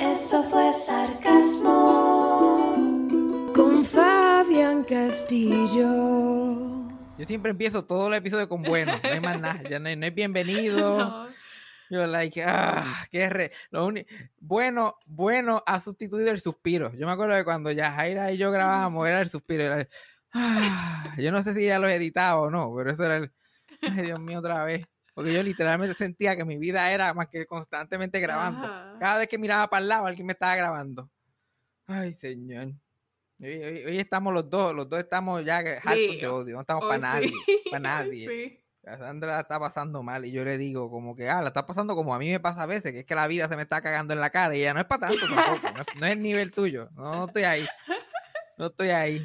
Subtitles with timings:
[0.00, 1.72] Eso fue sarcasmo.
[3.54, 5.86] Con Fabián Castillo.
[7.16, 9.96] Yo siempre empiezo todo el episodio con bueno, no hay más nada, ya no hay,
[9.96, 11.24] no hay bienvenido.
[11.90, 11.98] No.
[11.98, 13.52] Yo like, ah, qué re.
[13.70, 13.92] Lo
[14.40, 16.94] bueno, bueno ha sustituido el suspiro.
[16.94, 19.64] Yo me acuerdo de cuando ya Jaira y yo grabábamos, era el suspiro.
[19.64, 19.88] era el,
[20.32, 23.32] ah, yo no sé si ya lo editaba o no, pero eso era el,
[23.82, 24.86] ay Dios mío, otra vez.
[25.14, 28.66] Porque yo literalmente sentía que mi vida era más que constantemente grabando.
[28.66, 28.96] Ajá.
[28.98, 31.08] Cada vez que miraba para el lado, alguien me estaba grabando.
[31.86, 32.72] Ay, señor.
[33.40, 35.84] Hoy, hoy- hoy estamos los dos, los dos estamos ya hartos
[36.20, 38.28] de odio, no estamos para nadie, sí, para nadie.
[38.28, 38.60] sí.
[38.82, 41.94] Cassandra la está pasando mal y yo le digo como que, ah, la está pasando
[41.96, 43.80] como a mí me pasa a veces, que es que la vida se me está
[43.80, 46.12] cagando en la cara y ella no es para tanto tampoco, no es, no es
[46.12, 47.66] el nivel tuyo, no, no estoy ahí,
[48.58, 49.24] no estoy ahí.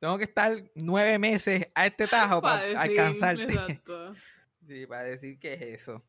[0.00, 3.42] Tengo que estar nueve meses a este tajo Pa' para decir, alcanzarte.
[3.44, 4.14] Exacto.
[4.66, 6.02] Sí, para decir que es eso.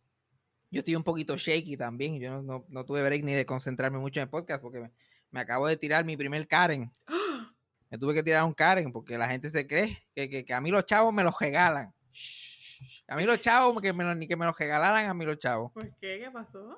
[0.72, 3.98] Yo estoy un poquito shaky también, yo no, no, no tuve break ni de concentrarme
[4.00, 4.92] mucho en el podcast porque me,
[5.32, 6.92] me acabo de tirar mi primer Karen.
[7.92, 10.60] Me tuve que tirar un Karen porque la gente se cree que, que, que a
[10.60, 11.94] mí los chavos me los regalan.
[13.08, 15.38] A mí los chavos, que me lo- ni que me los regalaran a mí los
[15.38, 15.72] chavos.
[15.72, 16.20] ¿Por qué?
[16.22, 16.78] ¿Qué pasó?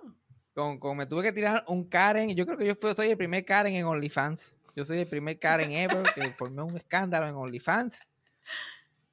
[0.53, 2.35] Con, con- me tuve que tirar un Karen.
[2.35, 4.53] Yo creo que yo fui- soy el primer Karen en OnlyFans.
[4.75, 7.99] Yo soy el primer Karen ever que formé un escándalo en OnlyFans.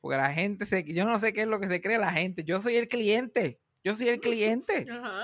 [0.05, 0.85] Porque la gente se.
[0.85, 2.45] Yo no sé qué es lo que se cree la gente.
[2.45, 3.59] Yo soy el cliente.
[3.83, 4.85] Yo soy el cliente.
[4.91, 5.23] Ajá.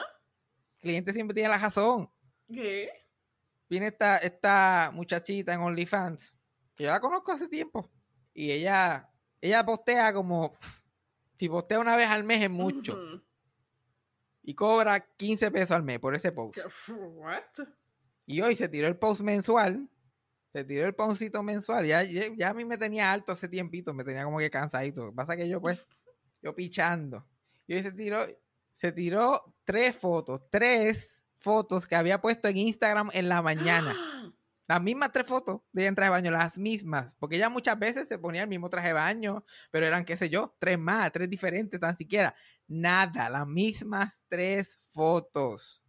[0.77, 2.11] El cliente siempre tiene la razón.
[2.51, 2.89] ¿Qué?
[3.71, 6.35] viene esta, esta muchachita en OnlyFans,
[6.75, 7.89] que yo la conozco hace tiempo,
[8.35, 9.09] y ella,
[9.41, 10.57] ella postea como,
[11.39, 12.99] si postea una vez al mes es mucho,
[14.43, 16.57] y cobra 15 pesos al mes por ese post.
[16.57, 16.93] ¿Qué?
[16.93, 17.69] ¿What?
[18.27, 19.89] Y hoy se tiró el post mensual,
[20.53, 23.95] se tiró el postcito mensual, ya, ya, ya a mí me tenía alto hace tiempito,
[23.95, 25.05] me tenía como que cansadito.
[25.05, 25.87] Lo que pasa que yo pues,
[26.43, 27.27] yo pichando.
[27.67, 28.27] Y hoy se tiró,
[28.75, 33.95] se tiró tres fotos, tres fotos que había puesto en Instagram en la mañana.
[34.67, 37.17] Las mismas tres fotos de ella en traje de baño, las mismas.
[37.17, 40.31] Porque ella muchas veces se ponía el mismo traje de baño, pero eran, qué sé
[40.31, 42.37] yo, tres más, tres diferentes, tan siquiera.
[42.69, 45.80] Nada, las mismas tres fotos.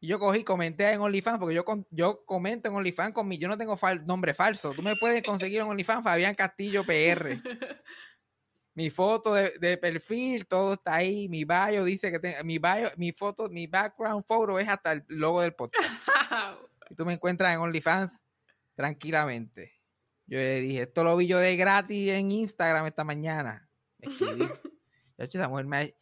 [0.00, 3.36] Y yo cogí, comenté en OnlyFans, porque yo, con- yo comento en OnlyFans con mi,
[3.38, 4.72] yo no tengo fal- nombre falso.
[4.72, 7.40] Tú me puedes conseguir en OnlyFans Fabián Castillo PR.
[8.74, 11.28] Mi foto de, de perfil, todo está ahí.
[11.28, 15.04] Mi bio dice que tengo, mi bio, mi foto, mi background photo es hasta el
[15.08, 15.84] logo del podcast.
[16.90, 18.18] Y tú me encuentras en OnlyFans
[18.74, 19.74] tranquilamente.
[20.26, 23.68] Yo le dije, esto lo vi yo de gratis en Instagram esta mañana.
[23.98, 24.48] Me escribí.
[25.18, 25.94] Hecho, esa mujer me-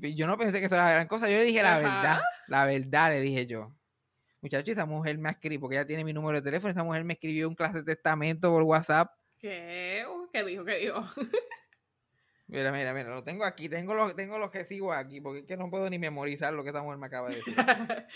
[0.00, 1.28] Y yo no pensé que eso era la gran cosa.
[1.28, 2.20] Yo le dije la verdad.
[2.48, 3.72] La verdad le dije yo.
[4.40, 6.72] Muchacho, esa mujer me escribió, porque ella tiene mi número de teléfono.
[6.72, 9.12] Esa mujer me escribió un clase de testamento por WhatsApp.
[9.38, 10.04] ¿Qué?
[10.32, 10.64] ¿Qué dijo?
[10.64, 11.00] ¿Qué dijo?
[12.48, 13.66] Mira, mira, mira, lo tengo aquí.
[13.70, 16.62] Tengo los, tengo los que sigo aquí, porque es que no puedo ni memorizar lo
[16.62, 17.56] que esa mujer me acaba de decir.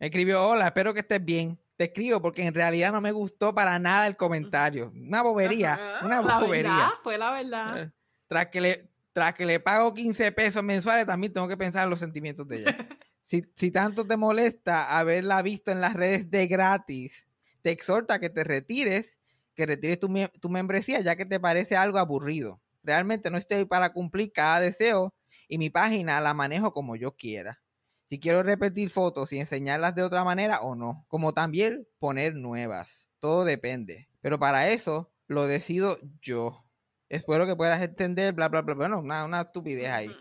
[0.00, 1.56] Me escribió, hola, espero que estés bien.
[1.76, 4.90] Te escribo porque en realidad no me gustó para nada el comentario.
[4.94, 6.62] Una bobería, una la bobería.
[6.62, 7.92] verdad, fue la verdad.
[8.26, 11.90] Tras que, le, tras que le pago 15 pesos mensuales, también tengo que pensar en
[11.90, 12.76] los sentimientos de ella.
[13.22, 17.28] Si, si tanto te molesta haberla visto en las redes de gratis,
[17.62, 19.18] te exhorta a que te retires,
[19.54, 20.08] que retires tu,
[20.40, 22.60] tu membresía, ya que te parece algo aburrido.
[22.82, 25.14] Realmente no estoy para cumplir cada deseo
[25.48, 27.60] y mi página la manejo como yo quiera.
[28.06, 33.10] Si quiero repetir fotos y enseñarlas de otra manera o no, como también poner nuevas.
[33.20, 34.08] Todo depende.
[34.20, 36.64] Pero para eso lo decido yo.
[37.10, 38.74] Espero que puedas entender, bla, bla, bla.
[38.74, 40.16] Bueno, una, una estupidez ahí.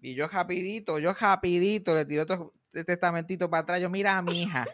[0.00, 3.80] Y yo rapidito, yo rapidito le tiré otro testamentito para atrás.
[3.80, 4.64] Yo, mira, mi hija.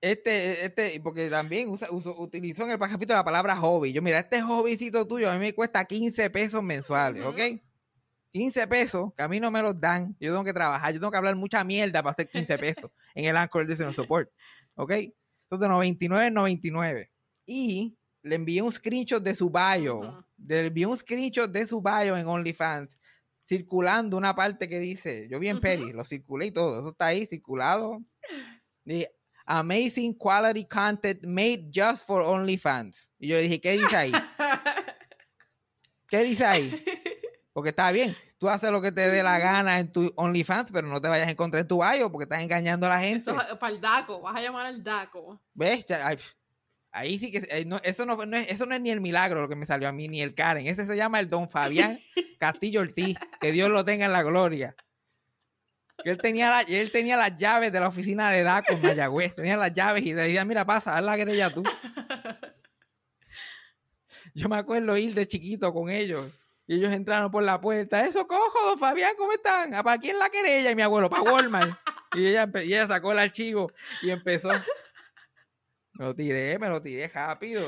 [0.00, 3.92] Este, este, porque también usa- uso- utilizó en el pajafito la palabra hobby.
[3.92, 7.24] Yo, mira, este hobbycito tuyo a mí me cuesta 15 pesos mensuales.
[7.24, 7.40] ¿ok?
[8.32, 10.14] 15 pesos, que a mí no me los dan.
[10.20, 13.24] Yo tengo que trabajar, yo tengo que hablar mucha mierda para hacer 15 pesos en
[13.24, 14.30] el Anchor Listener Support,
[14.76, 14.90] ¿ok?
[15.50, 17.10] Entonces, 99 99.
[17.46, 17.96] Y
[18.28, 20.24] le envié un screenshot de su bio.
[20.36, 23.00] Le envié un screenshot de su bio en OnlyFans.
[23.44, 25.62] Circulando una parte que dice, yo vi en Ujú.
[25.62, 26.80] Peri, lo circulé y todo.
[26.80, 28.02] Eso está ahí circulado.
[28.84, 29.06] Y,
[29.50, 33.10] Amazing quality content made just for OnlyFans.
[33.18, 34.12] Y yo le dije, ¿qué dice ahí?
[36.06, 36.84] ¿Qué dice ahí?
[37.54, 40.86] Porque está bien, tú haces lo que te dé la gana en tu OnlyFans, pero
[40.86, 43.30] no te vayas a encontrar en tu bio porque estás engañando a la gente.
[43.30, 44.20] Eso es para el DACO.
[44.20, 45.40] Vas a llamar al DACO.
[45.54, 45.86] ¿Ves?
[45.86, 46.34] Ya, ay, pf,
[46.98, 49.48] ahí sí que eh, no, eso, no, es, eso no es ni el milagro lo
[49.48, 50.66] que me salió a mí, ni el Karen.
[50.66, 52.00] Ese se llama el Don Fabián
[52.38, 53.16] Castillo Ortiz.
[53.40, 54.74] Que Dios lo tenga en la gloria.
[56.04, 59.34] Que él tenía, la- él tenía las llaves de la oficina de DACO en Mayagüez.
[59.34, 61.62] Tenía las llaves y le decía, mira, pasa, haz la querella tú.
[64.34, 66.30] Yo me acuerdo ir de chiquito con ellos.
[66.66, 68.06] Y ellos entraron por la puerta.
[68.06, 69.74] Eso cojo, don Fabián, ¿cómo están?
[69.74, 70.70] ¿A ¿Para quién la querella?
[70.70, 71.78] Y mi abuelo, para Walmart.
[72.14, 73.72] Y ella, empe- y ella sacó el archivo
[74.02, 74.50] y empezó.
[75.98, 77.66] Me lo tiré, me lo tiré rápido.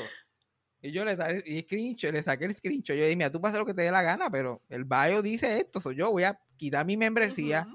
[0.80, 1.12] Y yo le,
[1.44, 2.96] y screenshot, le saqué el screenshot.
[2.96, 5.58] Yo dije, mira, tú hacer lo que te dé la gana, pero el bio dice
[5.60, 5.78] esto.
[5.80, 7.66] soy yo voy a quitar mi membresía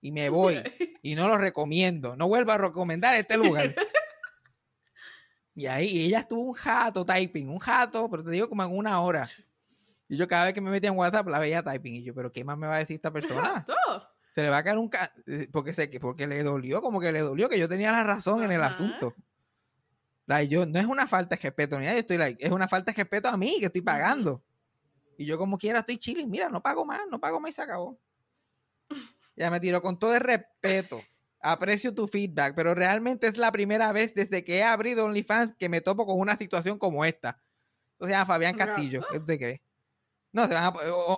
[0.00, 0.62] y me voy.
[1.02, 2.16] Y no lo recomiendo.
[2.16, 3.74] No vuelvo a recomendar este lugar.
[5.56, 8.76] Y ahí y ella estuvo un jato typing, un jato, pero te digo como en
[8.76, 9.24] una hora.
[10.08, 11.94] Y yo cada vez que me metía en WhatsApp la veía typing.
[11.94, 13.64] Y yo, pero ¿qué más me va a decir esta persona?
[14.34, 14.88] Se le va a caer un...
[14.88, 17.92] ca- eh, porque, sé que, porque le dolió, como que le dolió, que yo tenía
[17.92, 19.14] la razón en el asunto.
[20.26, 22.96] Like, yo, no es una falta de respeto yo estoy like, es una falta de
[22.96, 24.42] respeto a mí que estoy pagando.
[25.16, 27.62] Y yo como quiera estoy chilling, mira, no pago más, no pago más y se
[27.62, 27.98] acabó.
[29.36, 31.00] Ya me tiró con todo el respeto.
[31.40, 35.68] Aprecio tu feedback, pero realmente es la primera vez desde que he abrido OnlyFans que
[35.68, 37.42] me topo con una situación como esta.
[37.94, 38.56] Entonces llama Fabián.
[38.56, 39.04] Castillo.
[39.10, 39.62] ¿Qué usted cree?
[40.30, 40.72] No, se van a,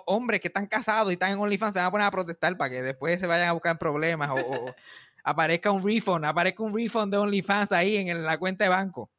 [0.07, 2.71] hombres que están casados y están en OnlyFans se van a poner a protestar para
[2.71, 4.35] que después se vayan a buscar problemas o
[5.29, 9.11] aparezca un refund, aparezca un refund de OnlyFans ahí en, el- la cuenta de banco.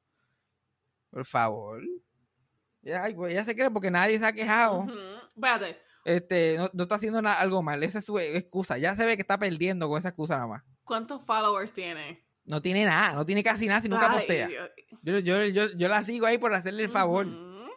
[1.10, 1.82] Por favor.
[2.82, 4.80] Ya, ya se cree porque nadie se ha quejado.
[4.80, 4.92] Ujú.
[5.34, 5.78] Espérate.
[6.04, 7.82] Este, no, no está haciendo na- algo mal.
[7.82, 8.78] Esa es su excusa.
[8.78, 10.62] Ya se ve que está perdiendo con esa excusa nada más.
[10.84, 12.24] ¿Cuántos followers tiene?
[12.44, 14.48] No tiene nada, no tiene casi nada si nunca Ay, postea.
[15.02, 17.26] Yo, yo, yo, yo la sigo ahí por hacerle el favor.
[17.26, 17.68] Ujú.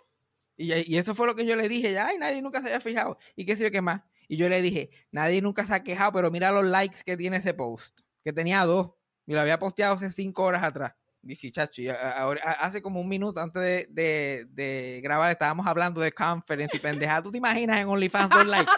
[0.56, 2.68] Y, ya- y eso fue lo que yo le dije, ya, ay, nadie nunca se
[2.68, 3.18] había fijado.
[3.36, 4.04] Y qué sé yo qué más.
[4.30, 7.38] Y yo le dije, nadie nunca se ha quejado, pero mira los likes que tiene
[7.38, 8.00] ese post.
[8.23, 8.91] Que tenía dos.
[9.25, 10.94] Y lo había posteado hace cinco horas atrás.
[11.21, 11.81] Dice, chacho,
[12.18, 16.79] ahora- hace como un minuto antes de, de- de grabar estábamos hablando de conference y
[16.79, 17.21] pendeja.
[17.21, 18.71] ¿Tú te imaginas en OnlyFans dos likes?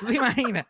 [0.00, 0.66] ¿Tú te imaginas?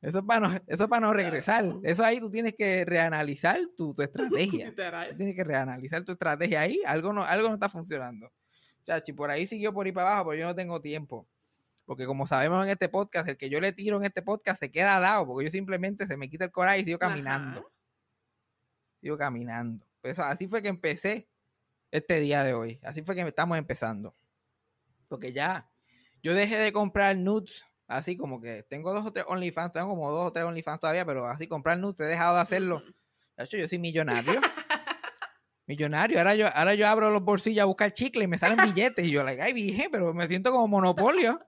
[0.00, 1.64] Eso es para no, eso es para no regresar.
[1.82, 4.66] Eso ahí tú tienes que reanalizar tu, tu estrategia.
[5.10, 6.80] Tú tienes que reanalizar tu estrategia ahí.
[6.86, 8.32] Algo no, algo no está funcionando.
[8.86, 11.28] Chachi, por ahí siguió por ahí para abajo, pero yo no tengo tiempo.
[11.88, 14.70] Porque como sabemos en este podcast, el que yo le tiro en este podcast se
[14.70, 17.60] queda dado, porque yo simplemente se me quita el coraje y sigo caminando.
[17.60, 17.68] Ajá.
[19.00, 19.86] Sigo caminando.
[20.02, 21.30] Pues así fue que empecé
[21.90, 22.78] este día de hoy.
[22.82, 24.14] Así fue que estamos empezando.
[25.08, 25.70] Porque ya,
[26.22, 30.12] yo dejé de comprar nudes, así como que tengo dos o tres OnlyFans, tengo como
[30.12, 32.82] dos o tres OnlyFans todavía, pero así comprar nudes, he dejado de hacerlo.
[33.34, 34.42] De hecho, yo soy millonario.
[35.66, 36.18] millonario.
[36.18, 39.06] Ahora yo, ahora yo abro los bolsillos a buscar chicle y me salen billetes.
[39.06, 41.47] Y yo, like, ay, dije, pero me siento como monopolio.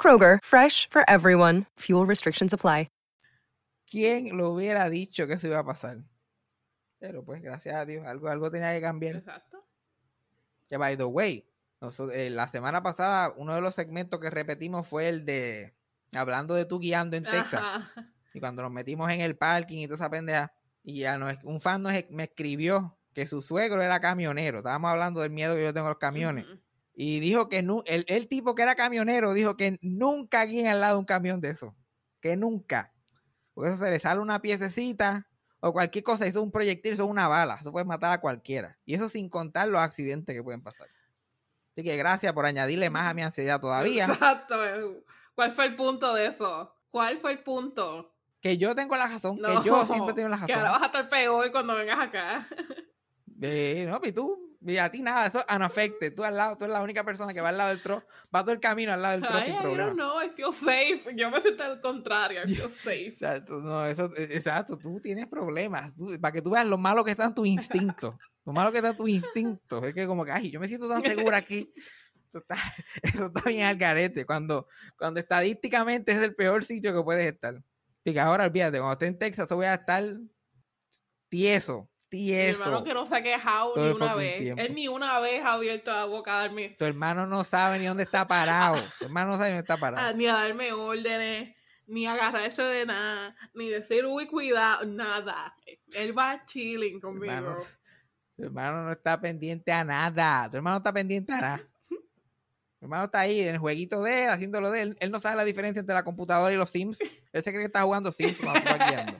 [0.00, 1.66] Kroger, fresh for everyone.
[1.78, 2.88] Fuel restrictions apply.
[3.88, 5.98] ¿Quién lo hubiera dicho que eso iba a pasar?
[6.98, 9.16] Pero pues, gracias a Dios, algo, algo tenía que cambiar.
[9.16, 9.64] Exacto.
[10.68, 11.48] Que by the way,
[12.12, 15.76] eh, la semana pasada uno de los segmentos que repetimos fue el de
[16.12, 17.62] hablando de tú guiando en Texas.
[17.62, 18.12] Ajá.
[18.34, 21.60] Y cuando nos metimos en el parking y toda esa pendeja, y ya nos, un
[21.60, 24.58] fan nos, me escribió que su suegro era camionero.
[24.58, 26.44] Estábamos hablando del miedo que yo tengo a los camiones.
[26.98, 30.80] Y dijo que nu- el, el tipo que era camionero dijo que nunca guíen al
[30.80, 31.76] lado de un camión de eso.
[32.20, 32.92] Que nunca.
[33.52, 35.28] Porque eso se le sale una piececita
[35.60, 36.26] o cualquier cosa.
[36.26, 37.58] Eso es un proyectil, eso es una bala.
[37.60, 38.78] Eso puede matar a cualquiera.
[38.86, 40.88] Y eso sin contar los accidentes que pueden pasar.
[41.72, 44.06] Así que gracias por añadirle más a mi ansiedad todavía.
[44.06, 44.54] Exacto.
[44.64, 45.04] eh.
[45.34, 46.74] ¿Cuál fue el punto de eso?
[46.90, 48.14] ¿Cuál fue el punto?
[48.40, 49.38] Que yo tengo la razón.
[49.38, 50.80] No, que yo siempre tengo la Que ahora razón.
[50.80, 52.48] vas a estar peor cuando vengas acá.
[53.42, 56.12] Eh, no, y tú, Y a ti nada, eso unaffected.
[56.12, 58.02] Tú al lado, tú eres la única persona que va al lado del tro,
[58.34, 59.84] va todo el camino al lado del tro Ay, sin I problema.
[59.84, 61.14] don't know, I feel safe.
[61.14, 63.06] Yo me siento al contrario, I feel safe.
[63.06, 65.94] Exacto, no, eso, e- exacto, tú tienes problemas.
[65.94, 68.16] tú- para que tú veas lo malo que están tus instintos.
[68.44, 69.84] Lo malo que están tus instintos.
[69.84, 71.72] Es que como que, ay, yo me siento tan segura aquí.
[72.28, 72.56] Eso está,
[73.02, 74.26] eso está bien al garete.
[74.26, 74.66] Cuando,
[74.98, 77.62] cuando estadísticamente es el peor sitio que puedes estar.
[78.04, 80.04] Y que ahora olvídate, cuando esté en Texas, yo voy a estar
[81.28, 82.84] tieso, Mi hermano tieso.
[82.84, 84.38] que no se ha quejado ni una vez.
[84.40, 84.62] tiempo.
[84.62, 87.86] Él ni una vez ha abierto la boca a darme, Tu hermano no sabe ni
[87.86, 88.80] dónde está parado.
[88.98, 90.16] Tu hermano no sabe ni dónde está a- parado.
[90.16, 91.54] ni a darme órdenes,
[91.86, 95.54] ni a agarrarse de nada, ni decir, uy, cuidado, nada.
[95.94, 97.32] Él va chilling Tu conmigo.
[97.32, 97.56] hermano,
[98.36, 100.48] tu hermano no está pendiente a nada.
[100.50, 101.60] Tu hermano no está pendiente a nada.
[101.88, 104.96] Tu hermano está ahí en el jueguito de él, haciéndolo de él.
[105.00, 106.98] Él no sabe la diferencia entre la computadora y los Sims.
[107.32, 109.18] Él se cree que está jugando Sims cuando vas guiando.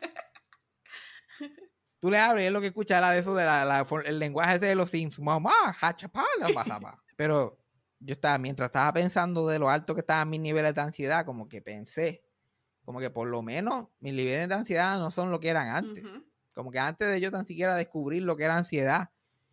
[2.07, 4.55] Tú le abres y es lo que escucha la de eso de la, el lenguaje
[4.55, 5.19] ese de los Sims.
[5.19, 7.03] Mamá, hachapala, basaba.
[7.17, 7.59] Pero
[7.99, 11.49] yo estaba, mientras estaba pensando de lo alto que estaban mis niveles de ansiedad, como
[11.49, 12.23] que pensé,
[12.85, 16.05] como que por lo menos mis niveles de ansiedad no son lo que eran antes.
[16.55, 19.11] Como que antes de yo tan siquiera descubrir lo que era ansiedad,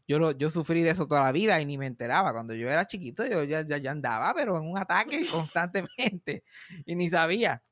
[0.07, 2.33] yo, lo, yo sufrí de eso toda la vida y ni me enteraba.
[2.33, 6.43] Cuando yo era chiquito, yo ya, ya, ya andaba, pero en un ataque constantemente
[6.85, 7.63] y ni sabía.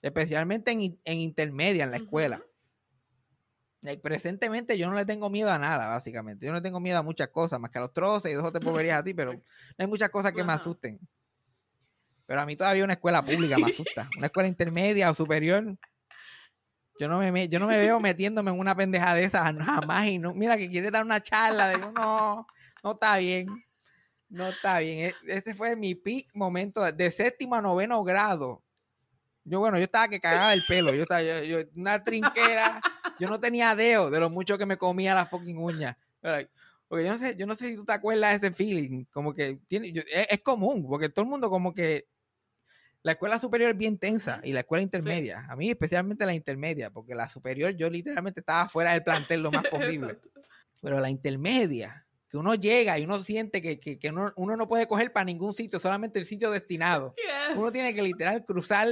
[0.00, 2.42] Especialmente en, en intermedia, en la escuela.
[3.80, 6.44] Like, presentemente yo no le tengo miedo a nada, básicamente.
[6.46, 8.44] Yo no le tengo miedo a muchas cosas, más que a los troces y dos
[8.44, 9.40] o tres boberías a ti, pero no
[9.78, 10.98] hay muchas cosas que me asusten.
[12.26, 14.08] Pero a mí todavía una escuela pública me asusta.
[14.16, 15.76] Una escuela intermedia o superior.
[16.98, 20.06] Yo no me, yo no me veo metiéndome en una pendeja de esas jamás.
[20.08, 21.70] Y no, mira que quiere dar una charla.
[21.70, 22.46] Digo, no,
[22.82, 23.46] no está bien.
[24.28, 25.06] No está bien.
[25.06, 28.62] E- Ese fue mi peak momento de, de séptimo a noveno grado.
[29.48, 30.94] Yo, bueno, yo estaba que cagaba el pelo.
[30.94, 32.80] Yo estaba, yo, yo- una trinquera.
[33.18, 35.96] Yo no tenía dedo de lo mucho que me comía la fucking uña.
[36.88, 39.04] Porque yo no sé, yo no sé si tú te acuerdas de ese feeling.
[39.10, 42.06] Como que tiene, yo- es, es común, porque todo el mundo como que
[43.02, 45.46] la escuela superior es bien tensa y la escuela intermedia.
[45.48, 49.50] A mí especialmente la intermedia, porque la superior yo literalmente estaba fuera del plantel lo
[49.52, 50.18] más posible.
[50.80, 54.68] Pero la intermedia, que uno llega y uno siente que, que, que uno, uno no
[54.68, 57.14] puede coger para ningún sitio, solamente el sitio destinado.
[57.50, 57.56] Yes.
[57.56, 58.88] Uno tiene que literal cruzar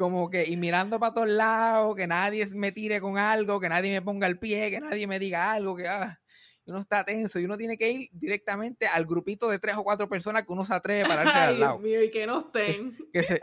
[0.00, 3.90] como que y mirando para todos lados, que nadie me tire con algo, que nadie
[3.90, 6.18] me ponga el pie, que nadie me diga algo, que ah,
[6.64, 10.08] uno está tenso y uno tiene que ir directamente al grupito de tres o cuatro
[10.08, 11.78] personas que uno se atreve a pararse Ay, al Dios lado.
[11.80, 12.96] mío, y que no estén.
[13.12, 13.40] Que se,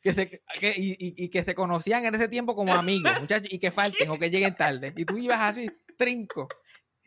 [0.00, 0.28] que se,
[0.60, 3.70] que- y, y- y que se conocían en ese tiempo como amigos, muchachos, y que
[3.70, 4.94] falten o que lleguen tarde.
[4.96, 6.48] Y tú ibas así, trinco.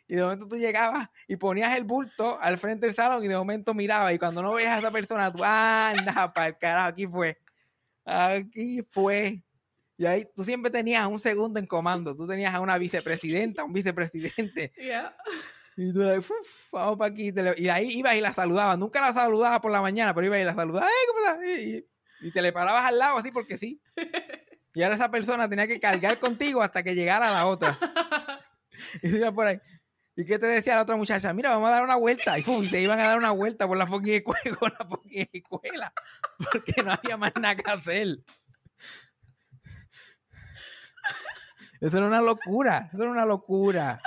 [0.08, 3.36] Y de momento tú llegabas y ponías el bulto al frente del salón y de
[3.36, 4.13] momento mirabas.
[4.13, 7.38] Y cuando no veías a esa persona, tú, anda, para el carajo, aquí fue.
[8.08, 9.44] Aquí fue.
[9.98, 12.16] Y ahí tú siempre tenías un segundo en comando.
[12.16, 14.72] Tú tenías a una vicepresidenta, un vicepresidente.
[14.78, 15.16] Yeah.
[15.76, 16.32] Y tú le "Uf,
[16.72, 17.34] vamos para aquí.
[17.58, 18.78] Y ahí ibas y la saludabas.
[18.78, 20.90] Nunca la saludabas por la mañana, pero ibas y la saludabas.
[20.90, 23.82] "Ay, ¿cómo estás?" Y, y te le parabas al lado así porque sí.
[24.74, 27.78] Y ahora esa persona tenía que cargar contigo hasta que llegara la otra.
[29.02, 29.60] Y tú ibas por ahí.
[30.17, 31.31] ¿Y qué te decía la otra muchacha?
[31.31, 32.39] Mira, vamos a dar una vuelta.
[32.39, 32.63] Y, ¡fum!
[32.63, 35.93] y te iban a dar una vuelta por la fucking escuela, con la fucking escuela.
[36.39, 38.17] Porque no había más nada que hacer.
[41.79, 42.89] Eso era una locura.
[42.91, 44.01] Eso era una locura.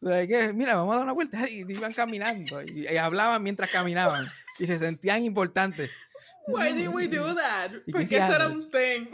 [0.00, 1.48] Que, mira, vamos a dar una vuelta.
[1.48, 2.60] Y iban caminando.
[2.62, 4.26] Y, y hablaban mientras caminaban.
[4.58, 5.92] Y se sentían importantes.
[6.48, 7.70] Why did we do that?
[7.86, 9.06] ¿Y qué Porque eso era un thing.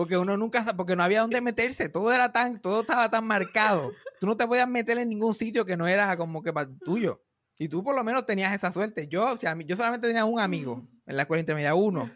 [0.00, 3.92] Porque uno nunca, porque no había dónde meterse, todo era tan, todo estaba tan marcado.
[4.18, 7.20] Tú no te podías meter en ningún sitio que no era como que pa- tuyo.
[7.58, 9.08] Y tú por lo menos tenías esa suerte.
[9.08, 12.10] Yo, o sea, yo solamente tenía un amigo en la escuela intermedia, uno.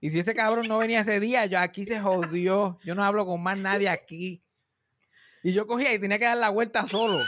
[0.00, 2.78] Y si ese cabrón no venía ese día, yo aquí se jodió.
[2.84, 4.40] Yo no hablo con más nadie aquí.
[5.42, 7.18] Y yo cogía y tenía que dar la vuelta solo.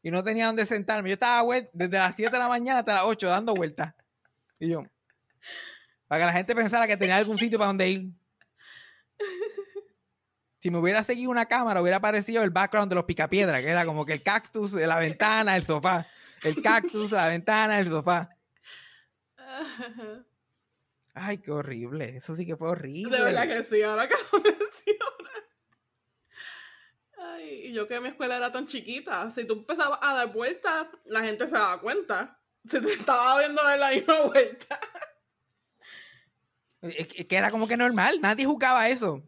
[0.00, 1.08] Y no tenía dónde sentarme.
[1.08, 3.94] Yo estaba desde las 7 de la mañana hasta las 8 dando vueltas.
[4.60, 4.84] Y yo,
[6.06, 8.12] para que la gente pensara que tenía algún sitio para donde ir.
[10.60, 13.84] Si me hubiera seguido una cámara, hubiera aparecido el background de los picapiedras, que era
[13.84, 16.06] como que el cactus, la ventana, el sofá.
[16.42, 18.28] El cactus, la ventana, el sofá.
[21.14, 22.16] Ay, qué horrible.
[22.16, 23.16] Eso sí que fue horrible.
[23.16, 25.44] De verdad que sí, ahora que lo mencionas.
[27.18, 30.86] Ay, y yo que mi escuela era tan chiquita, si tú empezabas a dar vueltas,
[31.06, 32.40] la gente se daba cuenta.
[32.68, 34.78] Se te estaba viendo dar la misma vuelta.
[36.80, 39.22] Que- era como que normal, nadie juzgaba eso.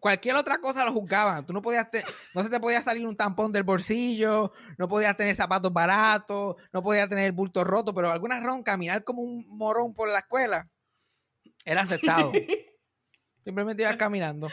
[0.00, 1.46] Cualquier otra cosa lo juzgaban.
[1.46, 2.04] Tú no podías, te-
[2.34, 6.82] no se te podía salir un tampón del bolsillo, no podías tener zapatos baratos, no
[6.82, 10.68] podías tener el bulto roto, pero alguna razón caminar como un morón por la escuela
[11.64, 12.32] era aceptado.
[13.44, 14.48] Simplemente ibas caminando.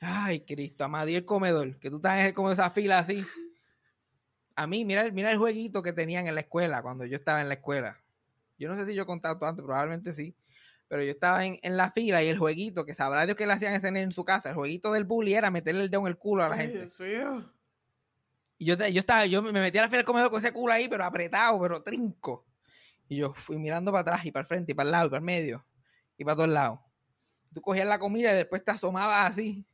[0.00, 3.24] Ay, Cristo, amado, y el comedor, que tú estás como esa fila así.
[4.56, 7.48] A mí, mira, mira el jueguito que tenían en la escuela, cuando yo estaba en
[7.48, 7.96] la escuela.
[8.58, 10.36] Yo no sé si yo he contado antes, probablemente sí.
[10.92, 13.54] Pero yo estaba en, en, la fila y el jueguito, que sabrá Dios que le
[13.54, 16.44] hacían en su casa, el jueguito del bully era meterle el dedo en el culo
[16.44, 16.80] a la Ay, gente.
[16.80, 17.50] Dios mío.
[18.58, 20.74] Y yo, yo estaba, yo me metí a la fila del comedor con ese culo
[20.74, 22.44] ahí, pero apretado, pero trinco.
[23.08, 25.08] Y yo fui mirando para atrás y para el frente y para el lado y
[25.08, 25.64] para el medio
[26.18, 26.80] y para todos lados.
[27.54, 29.64] Tú cogías la comida y después te asomabas así.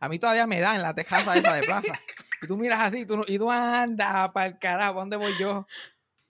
[0.00, 1.92] A mí todavía me da en la tejaza esa de plaza.
[2.42, 5.16] Y tú miras así y tú, no- y tú andas para el carajo, ¿para dónde
[5.16, 5.64] voy yo?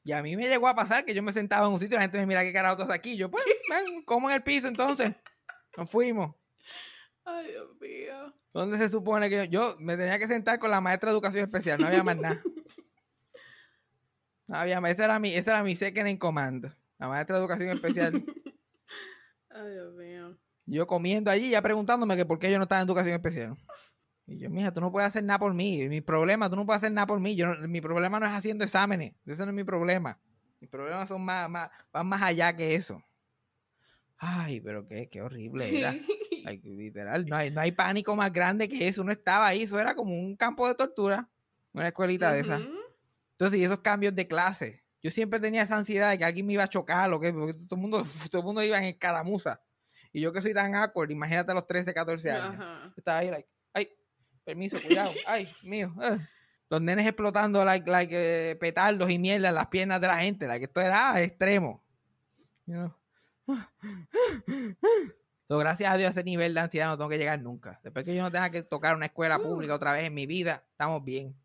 [0.06, 1.98] Y a mí me llegó a pasar que yo me sentaba en un sitio y
[1.98, 3.16] la gente me mira qué carajo haces aquí.
[3.16, 5.12] Yo, pues, ven, como en el piso entonces.
[5.76, 6.32] Nos fuimos.
[7.25, 8.32] Ay, Dios mío.
[8.52, 11.42] ¿Dónde se supone que yo, yo me tenía que sentar con la maestra de educación
[11.42, 11.80] especial?
[11.80, 12.40] No había más nada.
[14.48, 14.92] No había más.
[14.92, 16.72] Esa era mi, esa era mi second en command.
[16.98, 18.12] La maestra de educación especial.
[19.50, 20.38] Ay, Dios mío.
[20.66, 23.56] Yo comiendo allí, ya preguntándome que por qué yo no estaba en educación especial.
[24.26, 25.88] Y yo, mija, tú no puedes hacer nada por mí.
[25.88, 27.37] Mi problema, tú no puedes hacer nada por mí.
[27.37, 29.14] Yo no- mi problema no es haciendo exámenes.
[29.25, 30.18] Ese no es mi problema.
[30.61, 33.00] Mis problemas son más, más, van más allá que eso.
[34.18, 35.92] Ay, pero qué, qué horrible era.
[36.64, 39.02] Literal, no hay, no hay pánico más grande que eso.
[39.02, 41.28] Uno estaba ahí, eso era como un campo de tortura.
[41.73, 42.61] Una escuelita de esas.
[42.62, 42.71] Ujú.
[43.33, 44.85] Entonces, y esos cambios de clase.
[45.02, 47.52] Yo siempre tenía esa ansiedad de que alguien me iba a chocar o que porque
[47.54, 49.61] todo el mundo, todo el mundo iba en escaramuza.
[50.12, 52.56] Y yo que soy tan awkward, imagínate a los 13, 14 años.
[52.87, 53.49] Yo estaba ahí, like,
[54.46, 55.92] permiso, cuidado, ay, mío.
[56.02, 56.18] eh.
[56.70, 60.46] Los nenes explotando like, like eh, petardos y mierda en las piernas de la gente.
[60.48, 61.84] Like, esto era ah, extremo.
[62.66, 62.94] You know.
[65.48, 67.78] So, gracias a Dios, a ese nivel de ansiedad no tengo que llegar nunca.
[67.84, 70.64] Después que yo no tenga que tocar una escuela pública otra vez en mi vida,
[70.72, 71.36] estamos bien.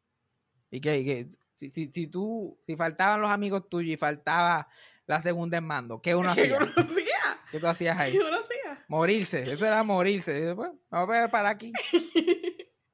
[0.71, 4.67] Y que, y que si, si, si tú, si faltaban los amigos tuyos y faltaba
[5.05, 6.57] la segunda en mando, ¿qué uno ¿Qué hacía?
[6.57, 7.41] uno hacía?
[7.51, 8.13] ¿Qué tú hacías ahí?
[8.13, 8.85] ¿Qué uno hacía?
[8.87, 10.33] Morirse, eso era morirse.
[10.33, 11.71] Después, vamos a ver para aquí.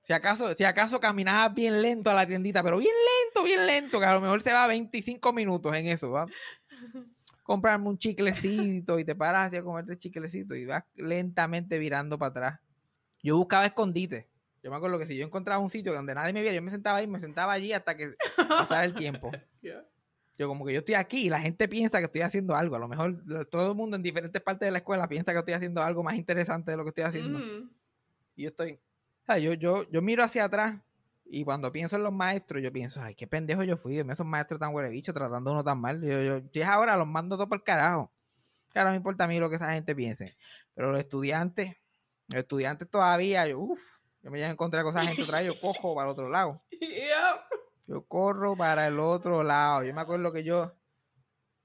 [0.08, 2.96] Si acaso, si acaso caminabas bien lento a la tiendita, pero bien
[3.26, 6.26] lento, bien lento, que a lo mejor se va 25 minutos en eso, ¿va?
[7.44, 12.30] Comprarme un chiclecito y te paras así a comerte chiclecito y vas lentamente virando para
[12.30, 12.60] atrás.
[13.22, 14.30] Yo buscaba escondite.
[14.64, 16.72] Yo me acuerdo que si yo encontraba un sitio donde nadie me viera, yo me
[16.72, 19.30] sentaba ahí, me sentaba allí hasta que pasara el tiempo.
[20.40, 22.76] Yo como que yo estoy aquí y la gente piensa que estoy haciendo algo.
[22.76, 25.56] A lo mejor todo el mundo en diferentes partes de la escuela piensa que estoy
[25.56, 27.40] haciendo algo más interesante de lo que estoy haciendo.
[27.40, 27.72] Mm.
[28.36, 28.80] Y yo estoy,
[29.28, 30.76] sea, yo, yo, yo miro hacia atrás
[31.26, 34.60] y cuando pienso en los maestros, yo pienso, ay, qué pendejo yo fui, esos maestros
[34.60, 36.02] tan huele bicho tratando a uno tan mal.
[36.02, 38.12] Yo, yo, es ahora, los mando todo por carajo.
[38.70, 40.38] Claro, no me importa a mí lo que esa gente piense.
[40.74, 41.76] Pero los estudiantes,
[42.28, 43.82] los estudiantes todavía, yo, uff,
[44.22, 46.30] yo me llevo a encontrar con esa gente otra vez, yo cojo para el otro
[46.30, 46.64] lado.
[47.88, 49.82] Yo corro para el otro lado.
[49.86, 50.76] Yo me acuerdo que yo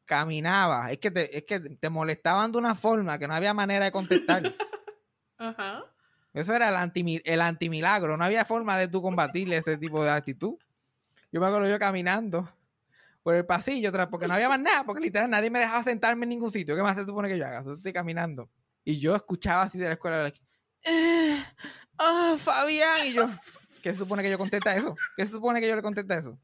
[0.04, 0.92] caminaba.
[0.92, 3.90] Es que te, es que te molestaban de una forma que no había manera de
[3.90, 4.42] contestar.
[5.36, 5.91] Ajá.
[6.34, 8.16] Eso era el, anti, el antimilagro.
[8.16, 10.56] No había forma de tú combatirle ese tipo de actitud.
[11.30, 12.48] Yo me acuerdo yo caminando
[13.22, 16.30] por el pasillo, porque no había más nada, porque literal nadie me dejaba sentarme en
[16.30, 16.74] ningún sitio.
[16.74, 17.62] ¿Qué más se supone que yo haga?
[17.74, 18.50] Estoy caminando.
[18.84, 20.32] Y yo escuchaba así de la escuela,
[20.84, 21.44] "Eh,
[21.98, 23.06] ah, Fabián.
[23.06, 23.28] Y yo,
[23.82, 24.96] ¿qué se supone que yo contesta eso?
[25.16, 26.38] ¿Qué se supone que yo le contesta eso?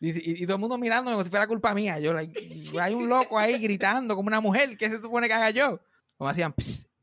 [0.00, 1.98] Y, todo el mundo mirándome como si fuera culpa mía.
[1.98, 4.76] Yo, like, hay un loco ahí gritando como una mujer.
[4.76, 5.80] ¿Qué se supone que haga yo?
[6.18, 6.93] Como hacían, "Ps, ps".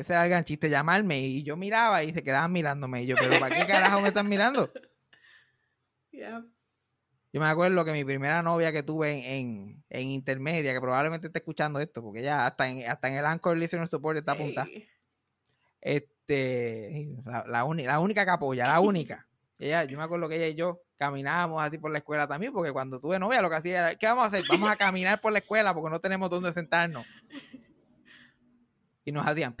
[0.00, 1.20] Ese era el gran chiste, llamarme.
[1.20, 3.02] Y yo miraba y se quedaban mirándome.
[3.02, 4.72] Y yo, ¿pero para qué carajo me están mirando?
[6.10, 6.44] Yep.
[7.32, 11.26] Yo me acuerdo que mi primera novia que tuve en, en, en intermedia, que probablemente
[11.28, 14.66] esté escuchando esto, porque ella hasta en, hasta en el Anchor Listener Support está apuntada.
[15.80, 19.28] Este, la, la, uni- la única que apoya, la única.
[19.60, 22.72] Ella, yo me acuerdo que ella y yo caminábamos así por la escuela también, porque
[22.72, 24.42] cuando tuve novia lo que hacía era, ¿qué vamos a hacer?
[24.48, 27.04] Vamos a caminar por la escuela porque no tenemos dónde sentarnos.
[29.04, 29.56] Y nos hacían.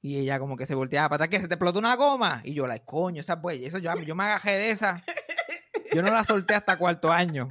[0.00, 1.42] Y ella como que se volteaba para atrás, ¿qué?
[1.42, 2.40] ¿Se te explotó una goma?
[2.44, 5.04] Y yo, la coño, esa pues, eso yo, yo me agajé de esa.
[5.92, 7.48] Yo no la solté hasta cuarto año.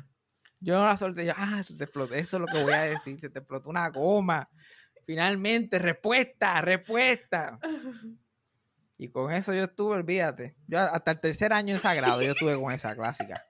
[0.59, 2.81] Yo no la solté, yo, ah, se te explotó, eso es lo que voy a
[2.81, 4.49] decir, se te explotó una goma.
[5.05, 7.59] Finalmente, respuesta, respuesta.
[8.97, 10.55] Y con eso yo estuve, olvídate.
[10.67, 13.45] Yo hasta el tercer año en sagrado yo estuve con esa clásica.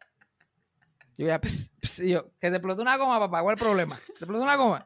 [1.18, 3.66] Yo ya, ps, ps, y yo, que te explotó una goma, papá, ¿cuál es el
[3.66, 3.96] problema?
[4.06, 4.86] ¿Te explotó una goma?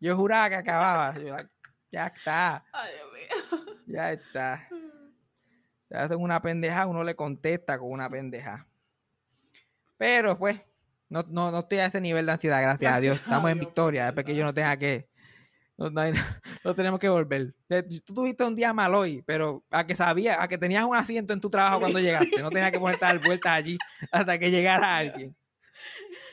[0.00, 1.14] Yo juraba que acababa.
[1.14, 1.50] Yo, like,
[1.92, 3.76] ya está, Ay, Dios mío.
[3.86, 4.66] ya está.
[5.88, 8.66] Se hacen una pendeja, uno le contesta con una pendeja.
[9.98, 10.60] Pero pues,
[11.08, 13.16] no, no, no estoy a ese nivel de ansiedad, gracias, a Dios.
[13.18, 15.08] Estamos en victoria, después que yo no tenga que.
[15.76, 16.12] No, no hay-
[16.64, 17.54] no tenemos que volver.
[18.04, 21.32] Tú tuviste un día mal hoy, pero a que sabía, a que tenías un asiento
[21.32, 22.40] en tu trabajo cuando llegaste.
[22.40, 23.78] No tenías que ponerte a dar vueltas allí
[24.10, 25.36] hasta que llegara alguien.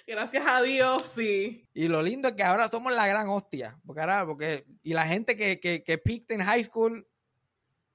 [0.10, 1.67] Gracias a Dios, sí.
[1.74, 3.80] Y lo lindo es que ahora somos la gran hostia.
[3.86, 7.08] Porque ahora, porque, y la gente que, que, que picked en high school,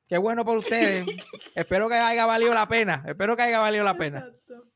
[0.07, 1.05] qué bueno por ustedes.
[1.55, 3.03] Espero que haya valido la pena.
[3.07, 4.19] Espero que haya valido la pena.
[4.21, 4.71] Exacto.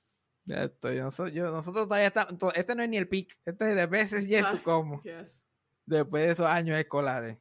[0.44, 3.76] Ya estoy, yo, yo- nosotros todavía estamos, este no es ni el pick, este es
[3.76, 5.42] de veces y esto Ah, como, Yes.
[5.84, 7.36] después de esos años escolares.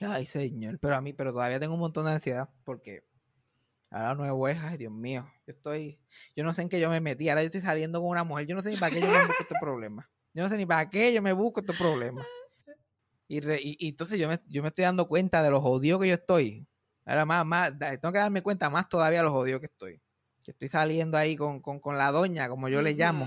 [0.00, 3.04] Ay, señor, pero a mí, pero todavía tengo un montón de ansiedad porque
[3.90, 5.98] ahora nuevo es, ay, Dios mío, yo estoy,
[6.36, 8.46] yo no sé en qué yo me metí, ahora yo estoy saliendo con una mujer,
[8.46, 10.66] yo no sé ni para qué yo me busco estos problemas, yo no sé ni
[10.66, 12.26] para qué yo me busco estos problemas.
[13.30, 16.08] Y, re- y, entonces yo me, yo me estoy dando cuenta de los jodidos que
[16.08, 16.66] yo estoy.
[17.04, 20.00] Ahora más, más, tengo que darme cuenta más todavía de los jodidos que estoy.
[20.42, 23.26] Que estoy saliendo ahí con, con, con la doña, como yo le llamo.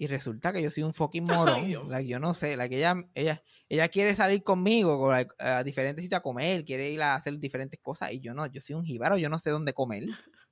[0.00, 1.24] Y resulta que yo soy un fucking
[1.66, 1.90] morón.
[1.90, 2.56] Like, yo no sé.
[2.56, 6.88] Like, ella, ella, ella quiere salir conmigo con, like, a diferentes sitios a comer, quiere
[6.88, 8.10] ir a hacer diferentes cosas.
[8.10, 10.04] Y yo no, yo soy un jíbaro, yo no sé dónde comer.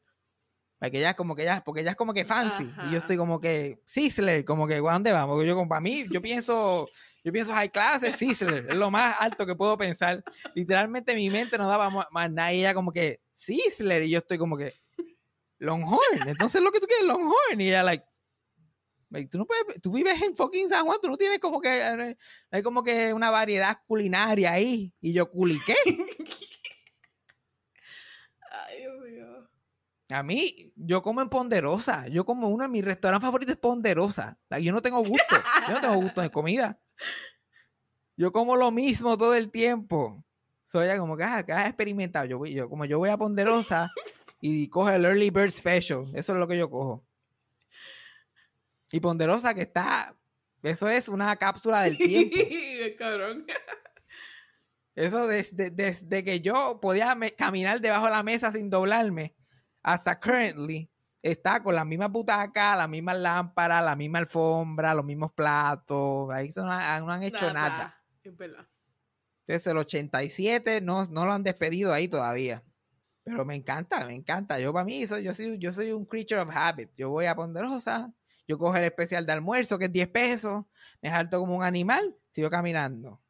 [0.81, 2.63] Like, ella es como que ella, porque ella es como que fancy.
[2.63, 2.91] Y Ajá.
[2.93, 5.35] yo estoy como que Sizzler, como que ¿a dónde vamos?
[5.35, 6.89] Porque yo como para mí, yo pienso,
[7.25, 10.23] yo pienso high class es Sizzler, es lo más alto que puedo pensar.
[10.55, 12.53] Literalmente mi mente no daba más nada.
[12.53, 14.05] Y ella como que Sizzler.
[14.05, 14.75] Y yo estoy como que
[15.59, 16.29] Longhorn.
[16.29, 17.61] Entonces lo que tú quieres es Longhorn.
[17.61, 18.05] Y ella like,
[19.31, 22.17] tú no puedes, tú vives en fucking San Juan, tú no tienes como que, eh,
[22.51, 24.93] hay como que una variedad culinaria ahí.
[25.01, 25.75] Y yo, ¿culiqué?
[28.51, 29.49] Ay, Dios mío.
[30.11, 32.07] A mí, yo como en Ponderosa.
[32.09, 34.39] Yo como uno de mis restaurantes favoritos es Ponderosa.
[34.61, 35.37] Yo no tengo gusto.
[35.69, 36.81] Yo no tengo gusto de comida.
[38.17, 40.25] Yo como lo mismo todo el tiempo.
[40.67, 42.25] Soy ya como que, ah, que has experimentado.
[42.27, 43.91] Yo, voy- yo, como yo voy a Ponderosa
[44.41, 46.05] y cojo el Early Bird Special.
[46.15, 47.05] Eso es lo que yo cojo.
[48.93, 50.15] Y Ponderosa que está...
[50.63, 52.37] Eso es una cápsula del tiempo.
[52.99, 53.47] Cabrón.
[54.95, 59.37] Eso desde, desde que yo podía me- caminar debajo de la mesa sin doblarme
[59.83, 60.91] hasta currently
[61.23, 66.29] está con las mismas butacas, las mismas lámparas, la misma alfombra, los mismos platos.
[66.33, 68.03] Ahí eso no, han- no han hecho nada.
[68.25, 68.67] Es verdad.
[69.47, 72.65] Entonces el 87 no, no lo han despedido ahí todavía.
[73.23, 74.59] Pero me encanta, me encanta.
[74.59, 76.91] Yo para mí, soy, yo, soy, yo soy un creature of habit.
[76.97, 78.13] Yo voy a Ponderosa,
[78.49, 80.65] yo cojo el especial de almuerzo que es 10 pesos,
[81.03, 83.21] me salto como un animal, sigo caminando.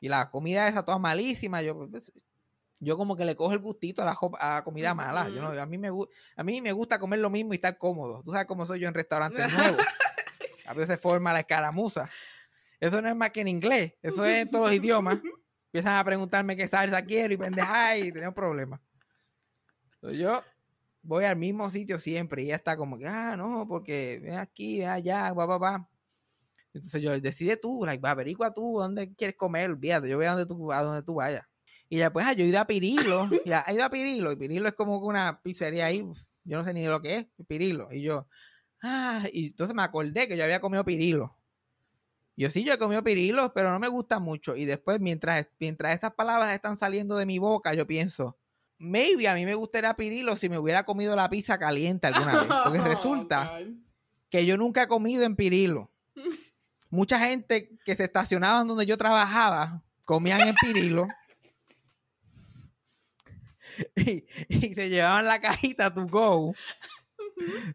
[0.00, 2.12] Y la comida esa toda malísima, yo pues,
[2.78, 5.28] yo como que le cojo el gustito a la, a comida mala.
[5.28, 5.88] Yo no, a, mí me,
[6.36, 8.22] a mí me gusta comer lo mismo y estar cómodo.
[8.22, 9.84] Tú sabes cómo soy yo en restaurantes nuevos.
[10.66, 12.08] A veces se forma la escaramuza.
[12.78, 13.94] Eso no es más que en inglés.
[14.00, 15.18] Eso es en todos los idiomas.
[15.66, 18.80] Empiezan a preguntarme qué salsa quiero y pendeja y tenemos problemas.
[19.94, 20.40] Entonces, yo
[21.08, 24.80] voy al mismo sitio siempre y ella está como que, ah, no, porque ven aquí,
[24.80, 25.88] ven allá, va, va, va.
[26.74, 30.32] Entonces yo, decide tú, like, va, averigua tú dónde quieres comer, olvídate, yo voy a
[30.32, 31.46] donde tú, a donde tú vayas.
[31.88, 34.36] Y ya pues, ah, yo he ido a Pirilo, y he ido a Pirilo, y
[34.36, 36.06] Pirilo es como una pizzería ahí,
[36.44, 37.88] yo no sé ni lo que es, Pirilo.
[37.90, 38.28] Y yo,
[38.82, 41.38] ah, y entonces me acordé que yo había comido Pirilo.
[42.36, 44.54] Yo sí, yo he comido pirilos, pero no me gusta mucho.
[44.54, 48.38] Y después, mientras, mientras estas palabras están saliendo de mi boca, yo pienso,
[48.78, 52.48] maybe a mí me gustaría pirilo si me hubiera comido la pizza caliente alguna vez.
[52.64, 53.72] Porque resulta Oh, God.
[54.30, 55.88] que yo nunca he comido en pirilo.
[56.90, 61.06] Mucha gente que se estacionaban donde yo trabajaba comían en pirilo.
[63.94, 66.52] Y, y te llevaban la cajita to go.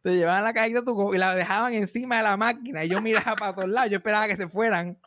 [0.02, 2.84] Te llevaban la cajita to go y la dejaban encima de la máquina.
[2.84, 3.90] Y yo miraba para todos lados.
[3.90, 5.00] Yo esperaba que se fueran.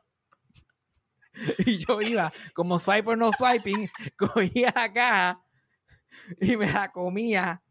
[1.66, 5.40] Y yo iba, como swipe or no swiping, cogía la caja
[6.40, 7.62] y me la comía.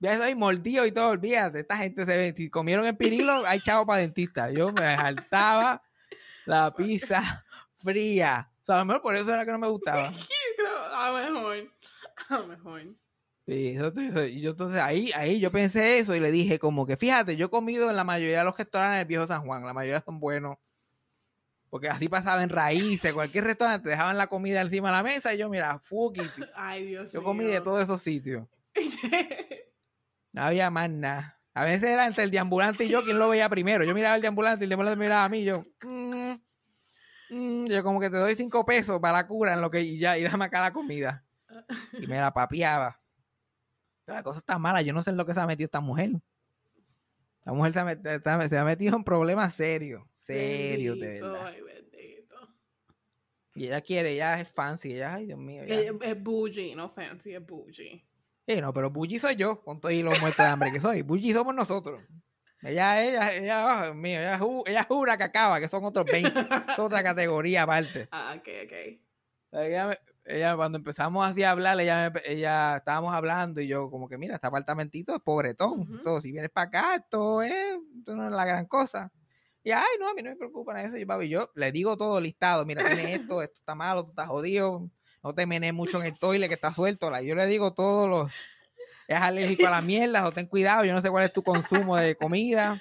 [0.00, 1.60] Ya ahí mordido y todo, olvídate.
[1.60, 4.50] Esta gente se ve, si comieron el pirilo, hay chavo para dentista.
[4.50, 5.82] Yo me saltaba
[6.44, 7.44] la pizza
[7.78, 8.50] fría.
[8.62, 10.12] O sea, a lo mejor por eso era que no me gustaba.
[10.96, 11.72] A lo mejor.
[12.28, 12.82] A lo mejor.
[13.46, 16.86] Sí, eso- eso- y yo entonces ahí, ahí yo pensé eso y le dije como
[16.86, 19.64] que fíjate, yo he comido en la mayoría de los restaurantes del viejo San Juan,
[19.64, 20.56] la mayoría son buenos.
[21.74, 25.38] Porque así pasaba en raíces, cualquier restaurante dejaban la comida encima de la mesa y
[25.38, 26.22] yo, mira, fuck it.
[26.54, 27.26] Ay, Dios Yo mío.
[27.26, 28.46] comí de todos esos sitios.
[30.32, 31.36] No había más nada.
[31.52, 33.84] A veces era entre el deambulante y yo quien lo veía primero.
[33.84, 35.62] Yo miraba al deambulante y el deambulante miraba a mí y yo.
[35.82, 36.32] mm,
[37.30, 39.98] mm, yo como que te doy cinco pesos para la cura en lo que y
[39.98, 41.24] ya, y dame acá la comida.
[41.98, 43.00] Y me la papiaba.
[44.04, 45.80] Pero la cosa está mala, yo no sé en lo que se ha metido esta
[45.80, 46.10] mujer.
[47.38, 50.04] Esta mujer se ha, met- está- se ha metido en problemas serios.
[50.16, 51.52] Serios, de verdad.
[53.54, 55.64] Y ella quiere, ella es fancy, ella, ay Dios mío.
[55.64, 55.74] ya.
[55.80, 58.04] Es, es bougie, no fancy, es bougie.
[58.46, 61.00] Sí, no, pero Bully soy yo, con todos los muertos de hambre que soy.
[61.02, 62.02] Bully somos nosotros.
[62.60, 66.04] Ella, ella, ella, oh, Dios mío, ella, ju- ella jura que acaba, que son otros
[66.06, 66.40] 20.
[66.72, 68.08] Es otra categoría aparte.
[68.10, 68.72] Ah, ok, ok.
[69.52, 74.18] Ella, ella, cuando empezamos así a hablar, ella, ella, estábamos hablando y yo como que,
[74.18, 75.80] mira, este apartamentito es pobretón.
[75.82, 76.02] Ujú.
[76.02, 77.52] Todo, si vienes para acá, esto es,
[77.98, 79.12] esto no es la gran cosa.
[79.64, 80.98] Y ay, no, a mí no me preocupa eso.
[80.98, 82.66] Yo, papi, yo le digo todo listado.
[82.66, 84.90] Mira, tiene esto, esto está malo, tú estás jodido.
[85.22, 87.10] No te menes mucho en el toile que está suelto.
[87.22, 88.30] Yo le digo todo lo.
[89.08, 91.96] Es alérgico a la mierda, o ten cuidado, yo no sé cuál es tu consumo
[91.96, 92.80] de comida.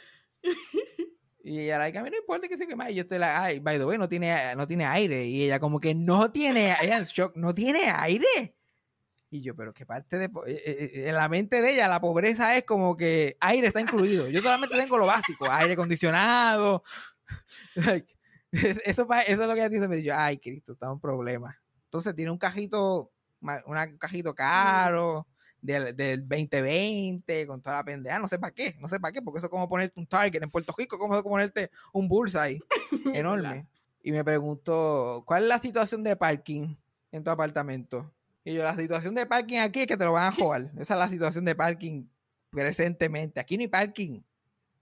[1.43, 2.91] Y ella, like, a mí no importa que se queme.
[2.91, 5.25] Y yo estoy like, ay, by the way, no tiene, no tiene aire.
[5.25, 8.55] Y ella, como que no tiene, ella shock, no tiene aire.
[9.35, 10.25] Y yo, pero qué parte de.
[10.25, 10.61] eh, eh,
[10.93, 14.27] eh, En la mente de ella, la pobreza es como que aire está incluido.
[14.29, 16.83] Yo solamente tengo lo básico: aire acondicionado.
[17.75, 18.15] Like,
[18.51, 19.87] es- eso, eso es lo que ella dice.
[19.87, 21.57] Me dijo, ay, Cristo, está un problema.
[21.85, 25.25] Entonces tiene un cajito, un cajito caro
[25.59, 28.19] del, del 2020 con toda la pendeja.
[28.19, 30.43] No sé para qué, no sé para qué, porque eso es como ponerte un Target
[30.43, 32.59] en Puerto Rico, como ponerte un bullseye
[33.15, 33.67] enorme.
[34.03, 36.75] Y me preguntó, ¿cuál es la situación de parking
[37.11, 38.13] en tu apartamento?
[38.45, 40.69] Y yo, la situación de parking aquí es que te lo van a jugar.
[40.77, 42.05] Esa es la situación de parking
[42.49, 43.39] presentemente.
[43.39, 44.21] Aquí no hay parking.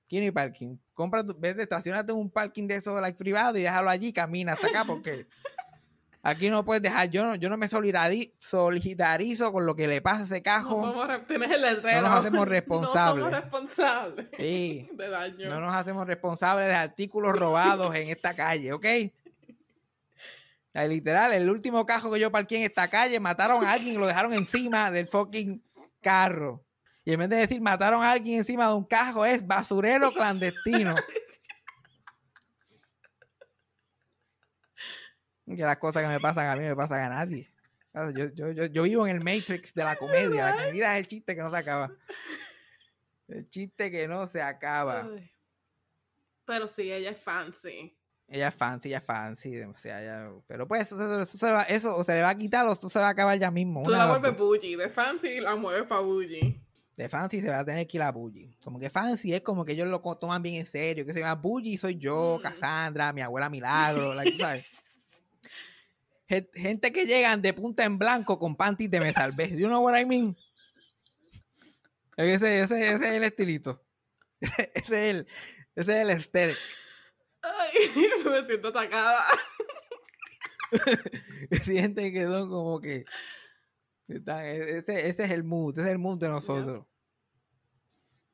[0.05, 0.77] Aquí no hay parking.
[0.93, 4.53] Compra tu, vete, estacionate en un parking de esos like, privado y déjalo allí, camina
[4.53, 5.25] hasta acá porque
[6.23, 7.09] aquí no puedes dejar.
[7.09, 10.43] Yo no, yo no me solidari- solidarizo con lo que le pasa a ese No
[10.43, 10.81] cajo.
[10.81, 12.01] somos, re- tienes el letrero.
[12.01, 13.23] No nos hacemos responsables.
[13.25, 14.87] No somos responsables Sí.
[14.93, 15.49] de daño.
[15.49, 18.85] No nos hacemos responsables de artículos robados en esta calle, ¿ok?
[20.73, 24.07] Literal, el último cajo que yo parqué en esta calle, mataron a alguien y lo
[24.07, 25.61] dejaron encima del fucking
[26.01, 26.63] carro.
[27.03, 30.95] Y en vez de decir mataron a alguien encima de un cajo, es basurero clandestino.
[35.45, 37.51] Que las cosas que me pasan a mí me pasan a nadie.
[37.93, 40.55] Yo, yo, yo, yo vivo en el Matrix de la comedia.
[40.55, 41.91] La vida es el chiste que no se acaba.
[43.27, 45.09] El chiste que no se acaba.
[46.45, 47.97] Pero sí, ella es fancy.
[48.33, 51.51] Ella es fancy, ella es fancy, o sea, ella- pero pues eso, eso, eso se
[51.51, 53.51] va- eso o se le va a quitar o eso se va a acabar ya
[53.51, 53.83] mismo.
[53.83, 54.77] Tú la vuelves bougie.
[54.77, 56.57] De fancy la mueves para bougie.
[56.95, 58.55] De fancy se va a tener que ir a bully.
[58.63, 61.35] Como que fancy es como que ellos lo toman bien en serio, que se llama
[61.35, 62.41] bully soy yo, Mm.
[62.43, 64.65] Cassandra, mi abuela Milagro, like, tú sabes.
[66.29, 69.49] Gen- Gente que llegan de punta en blanco con panties de me salvé.
[69.57, 70.37] You know what I mean?
[72.17, 73.81] Ese, ese, ese es el estilito.
[74.41, 75.27] ese es el,
[75.75, 76.57] ese es el aesthetic.
[77.41, 77.71] Ay,
[78.25, 79.19] me siento atacada.
[81.63, 83.05] sienten que son como que
[84.07, 86.85] están- e- ese, ese es el mood, ese es el mood de nosotros.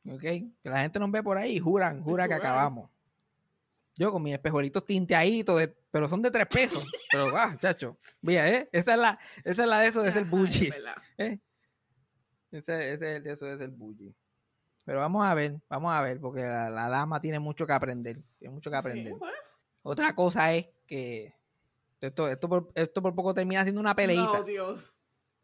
[0.09, 0.21] ¿Ok?
[0.21, 2.51] Que la gente nos ve por ahí y juran, juran que Juran.
[2.51, 2.89] acabamos.
[3.95, 6.85] Yo con mis espejuelitos tinteaditos, de- pero son de tres pesos.
[7.11, 7.97] Pero, ah, chacho.
[8.21, 8.69] Mira, ¿eh?
[8.71, 10.71] Esa es la, esa es la de eso, es el bully.
[11.17, 11.39] ¿eh?
[12.51, 14.13] Ese, ese, eso es el bully.
[14.87, 18.23] Pero vamos a ver, vamos a ver, porque la, la dama tiene mucho que aprender.
[18.39, 19.11] Tiene mucho que aprender.
[19.11, 19.37] Sí, bueno.
[19.81, 21.33] Otra cosa es que
[21.99, 24.39] esto, esto, por, esto por poco termina siendo una peleita.
[24.39, 24.93] No, Dios.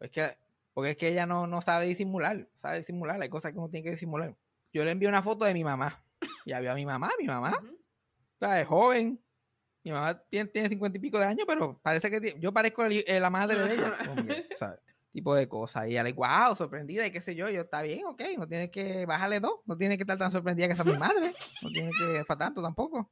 [0.00, 0.38] Es que,
[0.72, 3.84] porque es que ella no, no sabe disimular, sabe disimular, hay cosas que uno tiene
[3.84, 4.34] que disimular.
[4.72, 6.02] Yo le envié una foto de mi mamá.
[6.46, 7.78] Ya vio a mi mamá, mi mamá, Ujú.
[8.40, 8.66] ¿sabes?
[8.66, 9.22] Joven.
[9.82, 13.28] Mi mamá tiene, tiene cincuenta y pico de años, pero parece que yo parezco la
[13.28, 13.98] madre de ella.
[14.26, 14.80] que, ¿sabes?
[15.14, 15.86] Tipo de cosas.
[15.86, 17.48] Y ella le wow, sorprendida y qué sé yo.
[17.48, 19.60] Yo, está bien, ok, no tiene que bajarle dos.
[19.64, 21.32] No tiene que estar tan sorprendida que sea mi madre.
[21.62, 23.10] No tiene que para tanto tampoco.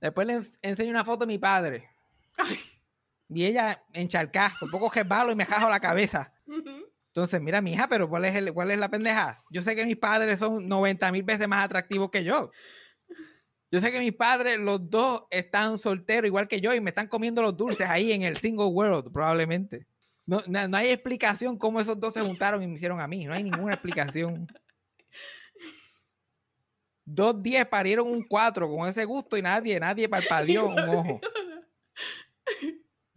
[0.00, 1.86] Después le ens- enseño una foto de mi padre.
[2.38, 2.58] Ay.
[3.28, 6.32] Y ella encharcada, por poco resbalo y me jajo la cabeza.
[7.08, 9.44] Entonces, mira, mi hija, pero ¿cuál es, el, ¿cuál es la pendeja?
[9.50, 12.50] Yo sé que mis padres son 90 mil veces más atractivos que yo.
[13.70, 17.08] Yo sé que mis padres, los dos, están solteros igual que yo y me están
[17.08, 19.86] comiendo los dulces ahí en el single world, probablemente.
[20.26, 23.24] No, no, no hay explicación cómo esos dos se juntaron y me hicieron a mí.
[23.24, 24.46] No hay ninguna explicación.
[27.04, 31.20] Dos diez parieron un cuatro con ese gusto y nadie, nadie parpadeó un ojo.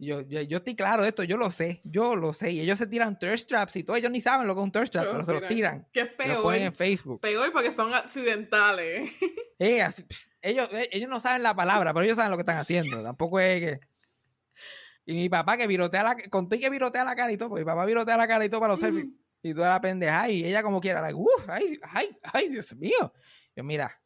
[0.00, 2.52] Yo, yo, yo estoy claro de esto, yo lo sé, yo lo sé.
[2.52, 3.96] Y ellos se tiran thirst traps y todo.
[3.96, 5.88] Ellos ni saben lo que es un thirst trap, pero, se los tiran.
[5.92, 6.76] Que es y Lo ponen en peor.
[6.76, 7.20] Facebook.
[7.20, 9.10] Peor porque son accidentales.
[9.58, 10.04] Eh, así,
[10.40, 13.02] ellos, eh, ellos no saben la palabra, pero ellos saben lo que están haciendo.
[13.02, 13.87] Tampoco es que.
[15.10, 17.48] Y mi papá que virotea la con todo y que virotea la cara y todo,
[17.48, 19.06] porque mi papá virotea la cara y todo para los selfies.
[19.42, 23.10] Y toda la pendeja, y ella como quiera, like, uff, ay, ay, ay, Dios mío.
[23.56, 23.98] Yo, mira,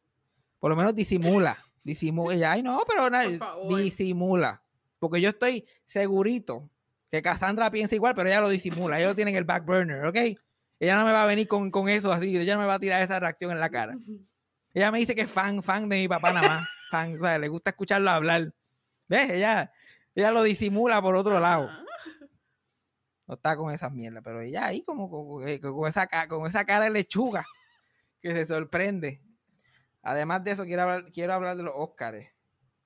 [0.59, 1.57] por lo menos disimula.
[1.83, 2.33] Disimula.
[2.33, 3.23] Ella, ay, no, pero na-
[3.67, 4.63] Por disimula.
[4.99, 6.63] Porque yo estoy segurito
[7.11, 8.97] que Cassandra piensa igual, pero ella lo disimula.
[8.97, 10.15] Ella lo tiene en el back burner, ¿ok?
[10.79, 12.79] Ella no me va a venir con, con eso así, ella no me va a
[12.79, 13.97] tirar esa reacción en la cara.
[14.73, 16.69] Ella me dice que es fan, fan de mi papá nada más.
[16.89, 18.53] Fan, o sea, le gusta escucharlo hablar.
[19.09, 19.31] ¿Ves?
[19.31, 19.71] Ella,
[20.15, 21.65] ella lo disimula por otro lado.
[21.69, 21.83] Ajá.
[23.25, 26.65] No está con esa mierda, pero ella ahí como con, con- esa, ca- con esa
[26.65, 27.45] cara de lechuga
[28.21, 29.21] que se sorprende.
[30.01, 32.31] Además de eso, quiero hablar, quiero hablar de los Óscares.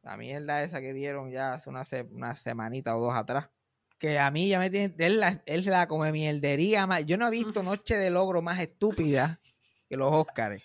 [0.04, 3.50] La mierda esa que dieron ya hace una, se- una semanita o dos atrás.
[3.98, 4.94] Que a mí ya me tiene.
[5.00, 7.04] Él, la- él la come mierdería más.
[7.06, 9.40] Yo no he visto noche de logro más estúpida
[9.90, 10.64] que los Óscares.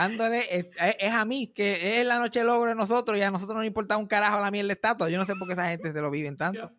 [0.00, 0.66] Dándole, es,
[0.98, 3.66] es a mí, que es la noche logro de nosotros y a nosotros no nos
[3.66, 5.08] importa un carajo la miel de estatua.
[5.10, 6.72] Yo no sé por qué esa gente se lo viven tanto.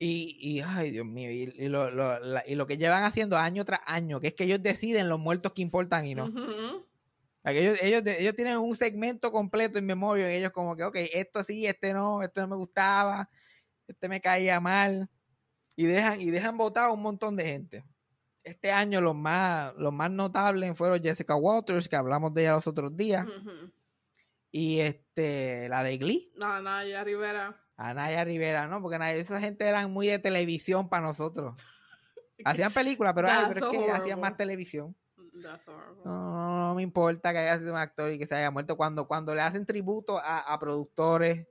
[0.00, 3.36] Y, y, ay, Dios mío, y, y lo, lo, la- y lo que llevan haciendo
[3.36, 6.26] año tras año, que es que ellos deciden los muertos que importan y no.
[7.44, 11.66] Ellos, ellos tienen un segmento completo en memoria y ellos como que, ok, esto sí,
[11.66, 13.28] este no, este no me gustaba,
[13.86, 15.08] este me caía mal.
[15.74, 17.84] Y dejan, y dejan votar a un montón de gente.
[18.48, 22.66] Este año los más, los más notables fueron Jessica Waters, que hablamos de ella los
[22.66, 23.26] otros días,
[24.50, 27.54] y este, la de Glee, No, no, ya Rivera.
[27.76, 28.82] Anaya Rivera, ¿no?
[28.82, 31.54] Porque esa gente eran muy de televisión para nosotros.
[32.44, 34.96] Hacían películas, pero, ay, es que hacían más televisión.
[35.16, 35.58] No,
[36.04, 38.76] no, no me importa que haya sido un actor y que se haya muerto.
[38.76, 41.46] Cuando, cuando le hacen tributo a, a productores,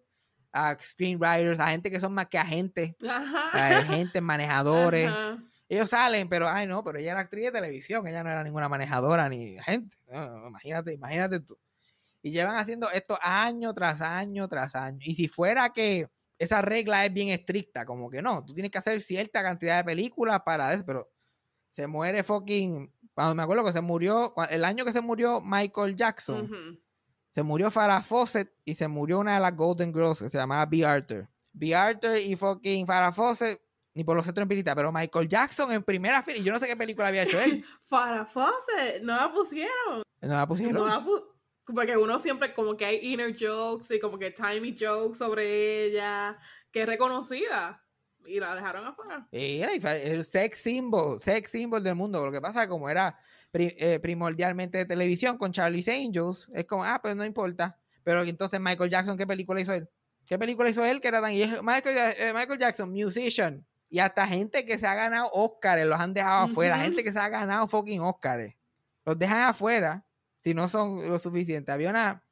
[0.51, 3.51] a screenwriters, a gente que son más que agentes, Ajá.
[3.53, 5.37] a agentes, manejadores, Ajá.
[5.69, 8.69] Ellos salen, pero ay no, pero ella era actriz de televisión, ella no era ninguna
[8.69, 9.97] manejadora ni agente.
[10.11, 11.57] No, imagínate, imagínate tú.
[12.21, 14.99] Y llevan haciendo esto año tras año tras año.
[15.01, 18.77] Y si fuera que esa regla es bien estricta, como que no, tú tienes que
[18.77, 21.09] hacer cierta cantidad de películas para eso, pero
[21.69, 22.91] se muere fucking.
[23.13, 26.79] Cuando me acuerdo que se murió, el año que se murió Michael Jackson,
[27.31, 30.65] se murió Farrah Fawcett y se murió una de las Golden Girls que se llamaba
[30.65, 30.85] B.
[30.85, 31.27] Arthur.
[31.51, 31.75] B.
[31.75, 33.59] Arthur y fucking Farrah Fawcett,
[33.97, 36.67] ni por los centros empiritas, pero Michael Jackson en primera fila, y yo no sé
[36.67, 37.65] qué película había hecho él.
[37.87, 40.03] Farrah Fawcett, no la pusieron.
[40.21, 40.73] No la pusieron.
[40.75, 41.23] No la pu-
[41.65, 46.37] porque uno siempre como que hay inner jokes y como que timey jokes sobre ella,
[46.71, 47.83] que es reconocida.
[48.25, 49.27] Y la dejaron afuera.
[49.31, 52.25] Y era el sex symbol, sex symbol del mundo.
[52.25, 53.17] Lo que pasa como era
[53.51, 57.77] pri- eh, primordialmente de televisión con Charlie's Angels, es como, ah, pues no importa.
[58.03, 59.87] Pero entonces Michael Jackson, ¿qué película hizo él?
[60.25, 61.31] ¿Qué película hizo él que era tan...
[61.31, 63.65] y es Michael, eh, Michael Jackson, musician.
[63.89, 66.77] Y hasta gente que se ha ganado Oscars los han dejado afuera.
[66.77, 68.53] Gente que se ha ganado fucking Oscars.
[69.05, 70.05] Los dejan afuera
[70.43, 71.71] si no son lo suficiente.
[71.71, 72.23] Había una,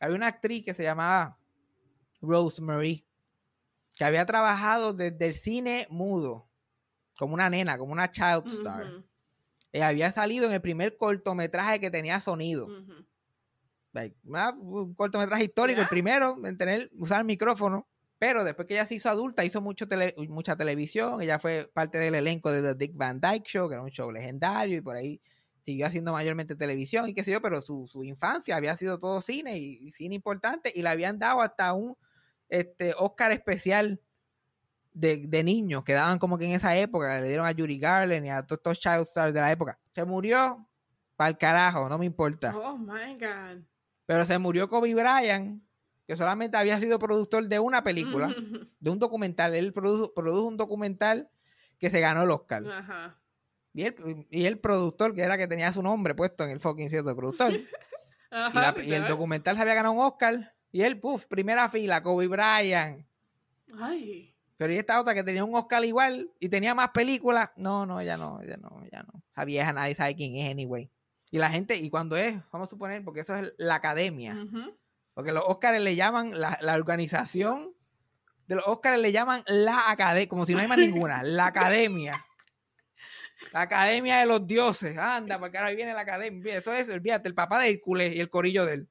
[0.00, 1.38] había una actriz que se llamaba
[2.20, 3.06] Rosemary
[3.96, 6.48] que había trabajado desde el cine mudo,
[7.18, 9.02] como una nena, como una child star.
[9.72, 12.68] Ella había salido en el primer cortometraje que tenía sonido.
[13.92, 17.88] Like, un cortometraje histórico, el primero en tener, usar el micrófono.
[18.18, 21.20] Pero después que ella se hizo adulta, hizo mucho tele- mucha televisión.
[21.20, 24.10] Ella fue parte del elenco de The Dick Van Dyke Show, que era un show
[24.10, 25.20] legendario, y por ahí
[25.62, 29.20] siguió haciendo mayormente televisión y qué sé yo, pero su, su infancia había sido todo
[29.20, 31.96] cine y, y cine importante, y le habían dado hasta un
[32.48, 34.00] este, Oscar especial
[34.94, 38.24] de, de niños que daban como que en esa época, le dieron a Yuri Garland
[38.26, 39.78] y a todos estos child stars de la época.
[39.90, 40.66] Se murió,
[41.16, 42.56] para el carajo, no me importa.
[42.56, 43.62] Oh my god.
[44.06, 45.62] Pero se murió Kobe Bryant,
[46.06, 48.28] que solamente había sido productor de una película,
[48.80, 49.54] de un documental.
[49.54, 51.28] Él produjo, produjo un documental
[51.78, 52.64] que se ganó el Oscar.
[52.70, 53.18] Ajá.
[53.74, 56.88] Y el, y el productor, que era que tenía su nombre puesto en el fucking
[56.88, 57.52] cierto de productor.
[57.52, 57.66] y,
[58.30, 60.54] Ajá, la- y el documental se había ganado un Oscar.
[60.72, 63.06] Y él, puff, primera fila, Kobe Bryant.
[63.78, 64.34] Ay.
[64.56, 67.50] Pero y esta otra que tenía un Oscar igual y tenía más películas.
[67.56, 69.22] No, no, ya no, ya no, ya no.
[69.32, 70.90] Esa vieja nadie sabe quién es, anyway.
[71.30, 74.34] Y la gente, y cuando es, vamos a suponer, porque eso es la academia.
[74.34, 74.74] Ujú.
[75.16, 77.74] Porque los Oscars le llaman la, la organización
[78.46, 82.24] de los Oscars le llaman la academia, como si no hay más ninguna, la academia.
[83.52, 84.96] La academia de los dioses.
[84.96, 86.56] Anda, porque ahora viene la academia.
[86.56, 88.88] Eso es, olvídate, el papá de Hércules y el corillo de él.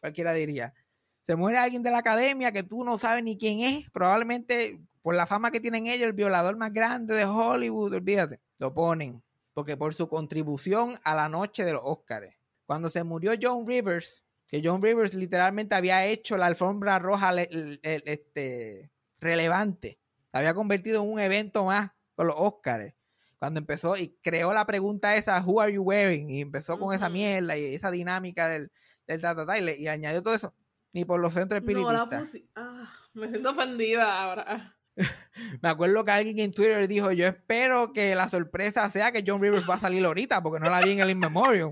[0.00, 0.74] Cualquiera diría.
[1.22, 3.90] Se muere alguien de la academia que tú no sabes ni quién es.
[3.90, 8.40] Probablemente por la fama que tienen ellos, el violador más grande de Hollywood, olvídate.
[8.58, 9.22] Lo ponen.
[9.54, 12.30] Porque por su contribución a la noche de los Oscars.
[12.66, 17.48] Cuando se murió John Rivers, que John Rivers literalmente había hecho la alfombra roja le-
[17.82, 19.98] el- este, relevante.
[20.32, 22.94] Se había convertido en un evento más con los Oscars.
[23.38, 26.28] Cuando empezó y creó la pregunta esa, Who are you wearing?
[26.30, 28.70] Y empezó con esa mierda y esa dinámica del,
[29.06, 30.54] del ta, ta, ta, y, le- y añadió todo eso.
[30.92, 32.50] Ni por los centros No la espiritistas.
[32.56, 34.76] Ah, me siento ofendida ahora.
[35.62, 39.40] Me acuerdo que alguien en Twitter dijo, yo espero que la sorpresa sea que John
[39.40, 41.70] Rivers va a salir ahorita, porque no la vi en el In Memoriam.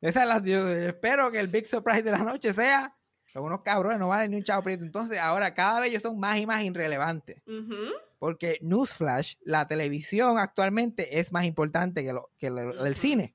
[0.00, 2.94] Esa es la, yo espero que el big surprise de la noche sea,
[3.32, 4.84] son unos cabrones, no valen ni un chavo prieto.
[4.84, 7.42] Entonces ahora cada vez ellos son más y más irrelevantes.
[8.18, 13.34] Porque Newsflash, la televisión actualmente es más importante que, lo, que lo- el cine.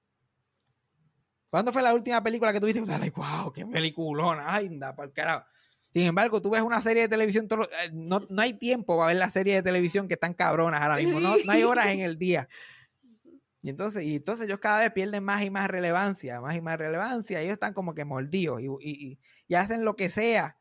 [1.50, 2.82] ¿Cuándo fue la última película que tuviste?
[2.82, 4.46] O sea, like, wow, qué peliculona.
[4.48, 5.46] Ay, anda, por carajo.
[5.92, 8.98] Sin embargo, tú ves una serie de televisión, todos los- eh, no, no hay tiempo
[8.98, 11.20] para ver la serie de televisión que están cabronas ahora mismo.
[11.20, 12.50] No, no hay horas en el día.
[13.64, 16.78] Y entonces, y entonces ellos cada vez pierden más y más relevancia, más y más
[16.78, 17.42] relevancia.
[17.42, 20.58] Ellos están como que mordidos y, y- y- y hacen lo que sea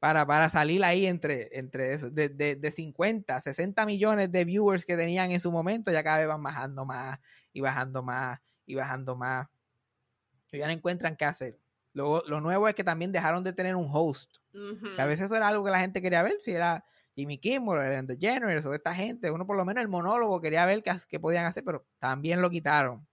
[0.00, 2.10] para, para salir ahí entre, entre eso.
[2.10, 6.18] De, de, de 50, 60 millones de viewers que tenían en su momento, ya cada
[6.18, 7.18] vez van bajando más
[7.52, 9.48] y bajando más y bajando más.
[10.52, 11.58] ya no encuentran qué hacer.
[11.92, 14.36] Lo, lo nuevo es que también dejaron de tener un host.
[14.94, 16.84] Que a veces eso era algo que la gente quería ver, si era
[17.18, 20.84] Jimmy Kimmel, Ellen DeGeneres o esta gente, uno por lo menos el monólogo quería ver
[20.84, 23.04] qué, qué podían hacer, pero también lo quitaron.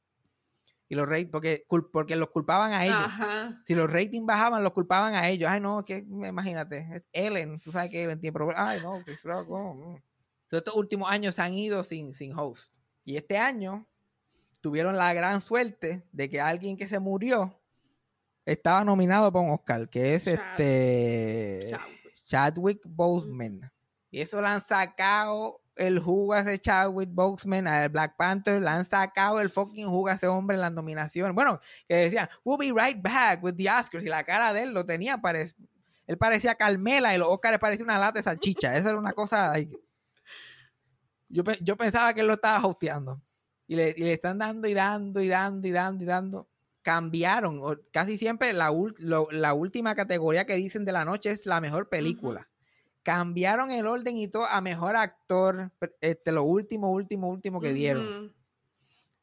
[0.87, 2.95] Y los ratings, porque, porque los culpaban a ellos.
[2.99, 3.63] Ajá.
[3.65, 5.49] Si los ratings bajaban, los culpaban a ellos.
[5.49, 8.69] Ay, no, que imagínate, es Ellen, tú sabes que Ellen tiene problemas.
[8.69, 9.95] Ay, no, Rock, oh, mm.
[9.95, 12.71] Entonces, estos últimos años se han ido sin, sin host.
[13.03, 13.87] Y este año
[14.61, 17.59] tuvieron la gran suerte de que alguien que se murió
[18.45, 22.25] estaba nominado para un Oscar, que es Chad- este Chadwick.
[22.25, 23.71] Chadwick Boseman.
[24.15, 28.69] Y eso le han sacado el jugo a ese Chadwick Boseman, al Black Panther, le
[28.69, 31.35] han sacado el fucking jugo a ese hombre en las nominaciones.
[31.35, 34.05] Bueno, que decían, we'll be right back with the Oscars.
[34.05, 35.53] Y la cara de él lo tenía, parec-
[36.07, 38.77] él parecía Carmela y los Oscars parecía una lata de salchicha.
[38.77, 39.53] Eso era una cosa...
[41.27, 43.21] Yo, yo pensaba que él lo estaba hosteando.
[43.67, 46.49] Y le, y le están dando y dando y dando y dando y dando.
[46.83, 47.59] Cambiaron.
[47.91, 48.71] Casi siempre la,
[49.31, 52.49] la última categoría que dicen de la noche es la mejor película.
[53.05, 55.71] Cambiaron el orden y todo a mejor actor.
[56.01, 58.33] Este, lo último, último, último que dieron.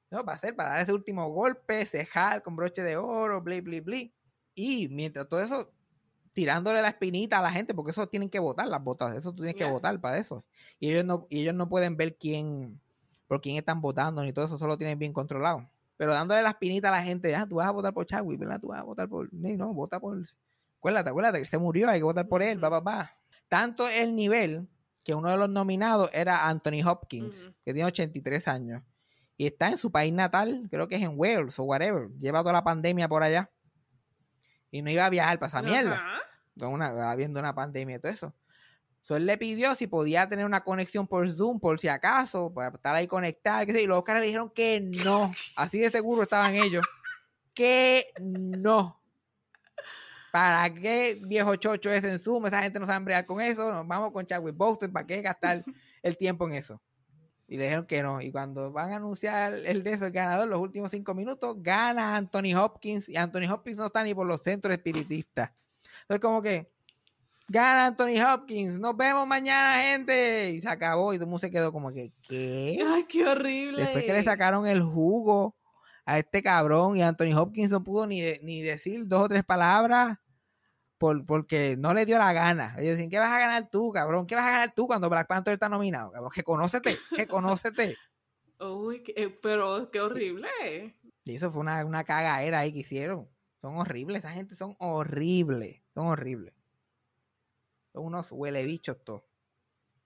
[0.09, 0.25] ¿no?
[0.25, 4.15] Para hacer, para dar ese último golpe, cejar con broche de oro, bli, bli, bli.
[4.55, 5.73] Y mientras todo eso,
[6.33, 9.43] tirándole la espinita a la gente, porque eso tienen que votar las votas, eso tú
[9.43, 10.45] tienes que votar para eso.
[10.79, 12.81] Y ellos no, y ellos no pueden ver quién,
[13.27, 15.69] por quién están votando, ni todo eso, solo tienen bien controlado.
[15.97, 18.61] Pero dándole la espinita a la gente, ah, tú vas a votar por Chadwick, ¿verdad?
[18.61, 19.33] Tú vas a votar por.
[19.33, 20.23] No, no, vota por.
[20.79, 23.17] Acuérdate, acuérdate que se murió, hay que votar por él, va, va, va.
[23.53, 24.67] Tanto el nivel
[25.05, 28.83] que uno de los nominados era Anthony Hopkins, que tiene 83 años.
[29.37, 32.09] Y está en su país natal, creo que es en Wales o whatever.
[32.19, 33.51] Lleva toda la pandemia por allá.
[34.71, 36.03] Y no iba a viajar para esa mierda.
[36.59, 38.35] Con una, habiendo una pandemia y todo eso.
[39.03, 42.75] So, él le pidió si podía tener una conexión por Zoom, por si acaso, para
[42.75, 43.65] estar ahí conectado.
[43.65, 45.31] Y los Oscars le dijeron que no.
[45.57, 46.87] Así de seguro estaban ellos.
[47.53, 49.02] Que no.
[50.33, 52.47] ¿Para qué viejo chocho es en Zoom?
[52.47, 53.71] Esa gente no sabe bregar con eso.
[53.73, 54.91] Nos vamos con Chadwick Boseman.
[54.93, 55.63] ¿Para qué gastar
[56.03, 56.81] el tiempo en eso?
[57.47, 58.19] Y le dijeron que no.
[58.23, 62.17] Y cuando van a anunciar el de eso, el ganador, los últimos cinco minutos, gana
[62.17, 63.11] Anthony Hopkins.
[63.11, 65.53] Y Anthony Hopkins no está ni por los centros espiritistas.
[66.01, 66.73] Entonces, como que
[67.49, 68.79] gana Anthony Hopkins.
[68.81, 70.49] Nos vemos mañana, gente.
[70.51, 71.13] Y se acabó.
[71.13, 72.83] Y todo el mundo se quedó como que, ¿qué?
[72.87, 73.83] Ay, qué horrible.
[73.83, 75.55] Después que le sacaron el jugo
[76.07, 79.45] a este cabrón y Anthony Hopkins no pudo ni, de- ni decir dos o tres
[79.45, 80.19] palabras
[81.03, 82.77] por, porque no le dio la gana.
[82.79, 84.25] Ellos dicen, ¿qué vas a ganar tú, cabrón?
[84.25, 86.13] ¿Qué vas a ganar tú cuando Black Panther está nominado?
[86.13, 87.97] Cabrón, que conócete, que conócete.
[88.61, 90.95] Uy, qué- pero qué horrible.
[91.25, 93.29] Y eso fue una, una cagaera ahí que hicieron.
[93.61, 96.55] Son horribles, esa gente son horribles, son horribles.
[97.93, 99.25] Son unos huele bichos todos.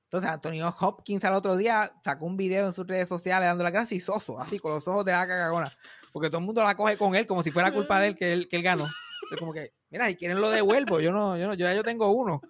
[0.04, 3.70] Entonces, Antonio Hopkins al otro día sacó un video en sus redes sociales dando la
[3.70, 5.70] gracia y soso, así con los ojos de la cagagona.
[6.12, 8.32] Porque todo el mundo la coge con él como si fuera culpa de él que
[8.32, 8.86] él, que él ganó.
[9.30, 11.00] Es como que, mira, si quieren lo devuelvo.
[11.00, 12.40] Yo no, yo no, yo ya yo tengo uno.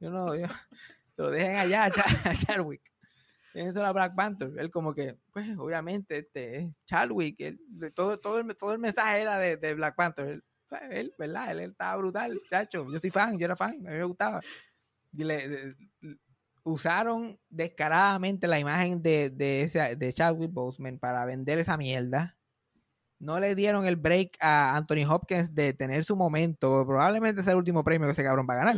[0.00, 0.46] Yo no, yo,
[1.16, 2.80] se lo dejen allá a, Char-.
[3.52, 4.52] Eso era Black Panther.
[4.58, 7.60] Él como que, pues obviamente, este, es Chadwick, él-
[7.94, 10.26] todo, todo, el, todo el mensaje era de, de Black Panther.
[10.28, 11.50] Él, pues, él, ¿verdad?
[11.50, 12.86] Él, él estaba brutal, chacho.
[12.90, 14.40] Yo soy fan, yo era fan, a mí me gustaba.
[15.12, 15.74] Y le- de-
[16.62, 22.36] usaron descaradamente la imagen de, de, ese, de Chadwick Boseman para vender esa mierda.
[23.20, 26.84] No le dieron el break a Anthony Hopkins de tener su momento.
[26.86, 28.76] Probablemente sea el último premio que ese cabrón va a ganar.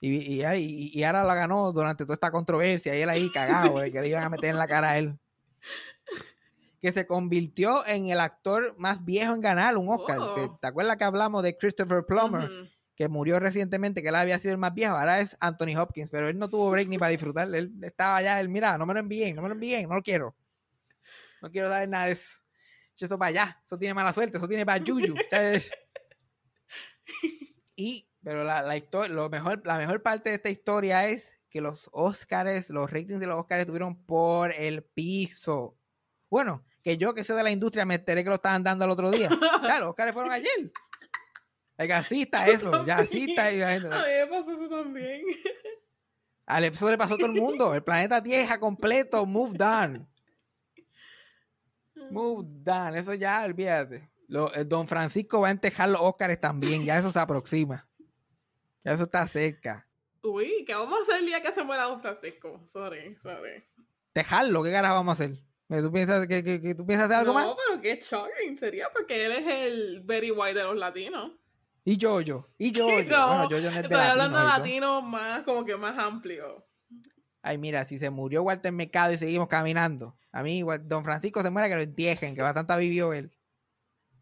[0.00, 3.82] Y, y, y- y ahora la ganó durante toda esta controversia y él ahí cagado,
[3.82, 5.18] eh, que le iban a meter en la cara a él.
[6.80, 10.18] Que se convirtió en el actor más viejo en ganar un Oscar.
[10.20, 10.34] Oh.
[10.34, 12.50] ¿Te, te acuerdas que hablamos de Christopher Plummer,
[12.94, 14.94] que murió recientemente, que él había sido el más viejo?
[14.94, 17.48] Ahora es Anthony Hopkins, pero él no tuvo break ni para disfrutar.
[17.54, 20.02] Él estaba allá, él, mira, no me lo envíen, no me lo envíen, no lo
[20.02, 20.36] quiero.
[21.40, 22.40] No quiero dar nada de eso.
[22.98, 25.14] Eso para allá, eso tiene mala suerte, eso tiene para Yuyu.
[27.76, 31.60] Y, pero la, la historia, lo mejor, la mejor parte de esta historia es que
[31.60, 35.76] los Oscars, los ratings de los Oscars estuvieron por el piso.
[36.30, 38.90] Bueno, que yo que sé de la industria me enteré que lo estaban dando el
[38.92, 39.28] otro día.
[39.28, 40.72] Claro, los Oscars fueron ayer.
[41.76, 43.88] Gasista, Yo eso, ya gasista y la gente.
[43.88, 45.22] A mí me pasó eso también.
[46.46, 47.74] Al eso le pasó a todo el mundo.
[47.74, 50.08] El planeta Tierra completo, moved on.
[52.10, 52.96] Moved on.
[52.96, 54.08] Eso ya, olvídate.
[54.28, 56.84] Lo- eh, Don Francisco va a entejar los Oscars también.
[56.84, 57.86] Ya eso se aproxima.
[58.84, 59.86] Ya eso está cerca.
[60.22, 62.60] Uy, ¿qué vamos a hacer el día que se muera Don Francisco?
[62.66, 63.62] Sorry, sorry.
[64.12, 65.36] Tejarlo, ¿qué carajo vamos a hacer?
[65.68, 67.56] ¿Tú piensas que, que- que tú piensas hacer algo no, más?
[67.66, 71.32] pero qué shocking sería porque él es el Very White de los latinos.
[71.84, 71.98] Y y.
[72.78, 75.98] No, bueno, Jojo no es de Estoy hablando de y latinos más, como que más
[75.98, 76.64] amplio.
[77.46, 80.16] Ay, mira, si se murió Walter Mercado y seguimos caminando.
[80.32, 83.36] A mí, Don Francisco se muere que lo entierren, que bastante vivió él.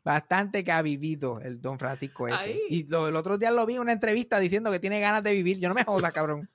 [0.03, 2.51] Bastante que ha vivido el don Francisco ese.
[2.69, 5.35] Y lo- el otro día lo vi en una entrevista diciendo que tiene ganas de
[5.35, 5.61] vivir.
[5.61, 6.51] Yo no me jodas, cabrón.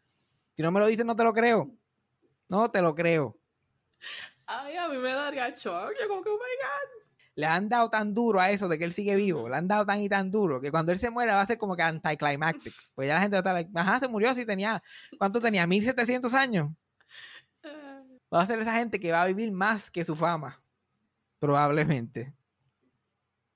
[0.57, 1.71] Si no me lo dices, no te lo creo.
[2.49, 3.37] No te lo creo.
[4.45, 5.93] Ay, a mí me daría shock.
[6.01, 6.96] Yo como que, oh my God.
[7.37, 9.47] Le han dado tan duro a eso de que él sigue vivo.
[9.47, 11.59] Le han dado tan y tan duro que cuando él se muera va a ser
[11.59, 12.73] como que anticlimactic.
[12.95, 14.81] Pues ya la gente va a estar like, ajá, se murió si tenía,
[15.19, 15.67] ¿cuánto tenía?
[15.67, 16.71] 1700 años.
[17.61, 20.59] Eh, Va a ser esa gente que va a vivir más que su fama.
[21.37, 22.33] Probablemente.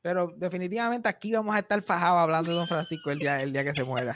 [0.03, 3.63] Pero definitivamente aquí vamos a estar fajados hablando de Don Francisco el día, el día
[3.63, 4.15] que se muera.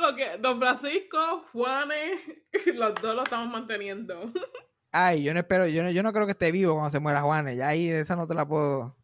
[0.00, 2.20] Lo que, don Francisco, Juanes,
[2.74, 4.32] los dos lo estamos manteniendo.
[5.04, 7.20] Ay, yo no espero, yo no, yo no creo que esté vivo cuando se muera
[7.22, 7.56] Juanes.
[7.56, 8.96] Ya ahí esa no te la puedo.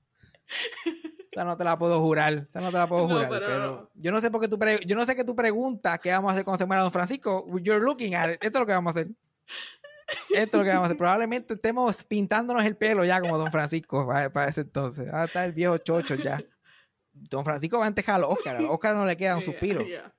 [1.32, 2.46] Esa no te la puedo jurar.
[2.50, 3.30] Esa no te la puedo No, jurar.
[3.30, 6.10] pero yo no sé por qué tú pre- yo no sé qué tú preguntas qué
[6.12, 7.46] vamos a hacer cuando se muera Don Francisco.
[7.62, 8.44] You're looking at it.
[8.44, 9.08] Esto es lo que vamos a hacer.
[10.34, 10.98] Esto es lo que vamos a hacer.
[10.98, 15.10] Probablemente estemos pintándonos el pelo ya como Don Francisco para, para ese entonces.
[15.10, 16.38] Va a estar el viejo chocho ya.
[17.14, 18.56] Don Francisco va a antejar a los Oscar.
[18.56, 19.82] A los Oscar no le queda un Yeah, suspiro.
[19.86, 20.12] yeah.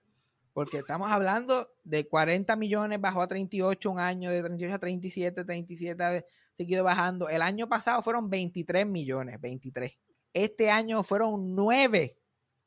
[0.54, 5.44] Porque estamos hablando de 40 millones, bajó a 38 un año, de 38 a 37,
[5.44, 6.24] 37 ha
[6.54, 7.28] seguido bajando.
[7.28, 9.98] El año pasado fueron 23 millones, 23.
[10.34, 12.18] Este año fueron 9,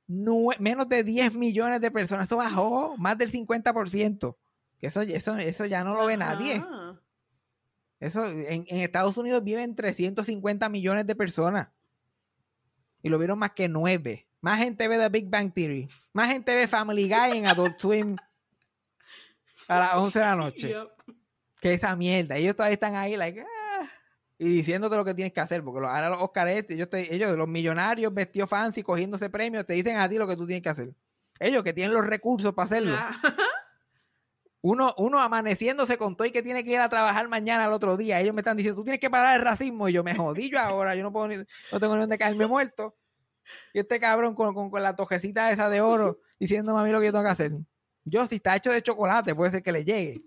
[0.09, 2.27] menos de 10 millones de personas.
[2.27, 4.37] Eso bajó más del 50%.
[4.79, 6.65] Que eso, eso, eso ya no lo ve nadie.
[8.01, 11.73] Eso, en, en Estados Unidos viven 350 millones de personas.
[13.03, 14.26] Y lo vieron más que 9.
[14.47, 15.89] Más gente ve The Big Bang Theory.
[16.13, 18.15] Más gente ve Family Guy en Adult Swim
[19.67, 20.69] a las 11 de la noche.
[20.69, 20.89] Yep.
[21.61, 22.37] Que esa mierda.
[22.37, 23.89] Ellos todavía están ahí, like, ah,
[24.39, 25.65] y diciéndote lo que tienes que hacer.
[25.65, 29.73] Porque ahora los Oscar este, ellos, te- ellos, los millonarios vestidos fancy, cogiéndose premios, te
[29.73, 30.95] dicen a ti lo que tú tienes que hacer.
[31.41, 32.95] Ellos que tienen los recursos para hacerlo.
[32.97, 33.11] Ah,
[34.63, 37.97] Uno, uno amaneciéndose con todo y que tiene que ir a trabajar mañana al otro
[37.97, 38.21] día.
[38.21, 39.89] Ellos me están diciendo, tú tienes que parar el racismo.
[39.89, 42.47] Y yo me jodí yo ahora, yo no puedo ni- no tengo ni dónde caerme
[42.47, 42.97] muerto.
[43.73, 47.01] Y este cabrón con, con, con la tojecita esa de oro diciéndome a mí lo
[47.01, 47.53] que yo tengo que hacer.
[48.05, 50.23] Yo, si está hecho de chocolate, puede ser que le llegue.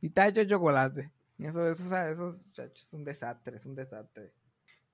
[0.00, 1.10] Si está hecho de chocolate.
[1.38, 4.32] Eso, eso, eso, eso, es un desastre, es un desastre.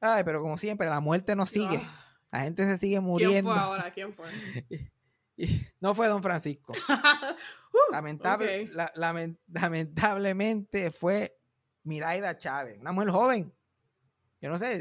[0.01, 1.81] Ay, pero como siempre, la muerte no sigue.
[1.83, 3.53] ah, La gente se sigue ¿Quién muriendo.
[3.53, 3.93] fue ahora?
[3.93, 4.27] ¿Quién fue?
[5.41, 6.73] Y no fue Don Francisco.
[7.71, 8.91] Uh, Lamentable, la-
[9.47, 11.39] lamentablemente fue
[11.85, 13.55] Miraida Chávez, una mujer joven.
[14.41, 14.79] Yo no sé,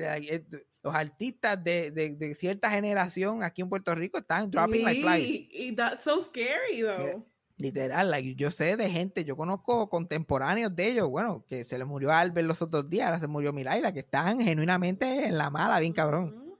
[0.87, 5.47] los artistas de, de- de cierta generación aquí en Puerto Rico están dropping like flies.
[5.51, 7.25] Y that's so scary though.
[7.59, 11.85] Literal, like, yo sé de gente, yo conozco contemporáneos de ellos, bueno, que se le
[11.85, 15.79] murió Albert los otros días, ahora se murió Miraida, que están genuinamente en la mala,
[15.79, 16.55] bien cabrón.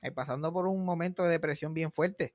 [0.00, 2.34] Eh, pasando por un momento de depresión bien fuerte.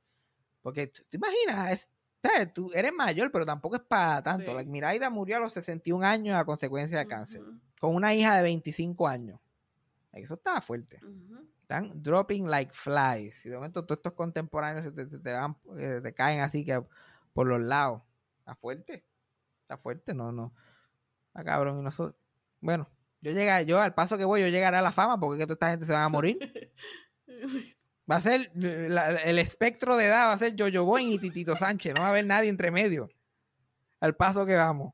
[0.62, 1.90] Porque tú te imaginas, es-
[2.22, 2.52] ¿sabes?
[2.54, 4.48] tú eres mayor, pero tampoco es para tanto.
[4.52, 4.54] Sí.
[4.54, 7.42] Like, Miraida murió a los 61 años a consecuencia de cáncer,
[7.80, 9.43] con una hija de 25 años.
[10.14, 11.00] Eso estaba fuerte.
[11.62, 13.46] Están dropping like flies.
[13.46, 16.64] Y de momento todos estos contemporáneos se te, te- te van, eh, te caen así
[16.64, 16.84] que
[17.34, 18.02] por los lados.
[18.40, 19.06] Está fuerte.
[19.64, 20.54] Está fuerte, no, no.
[21.28, 21.80] Está cabrón.
[21.80, 22.16] Y nosotros,
[22.60, 22.90] bueno,
[23.22, 25.48] yo llegaré, yo al paso que voy, yo llegaré a la fama porque es que
[25.48, 26.38] toda esta gente se van a morir.
[28.12, 31.56] Va a ser la- el espectro de edad va a ser Jojo Boy y Titito
[31.56, 31.94] Sánchez.
[31.96, 33.10] No va a haber nadie entre medio.
[34.02, 34.94] Al paso que vamos.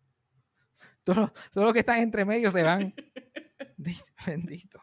[1.04, 2.94] Todos los, todos los que están entre medio se van.
[4.26, 4.82] Bendito.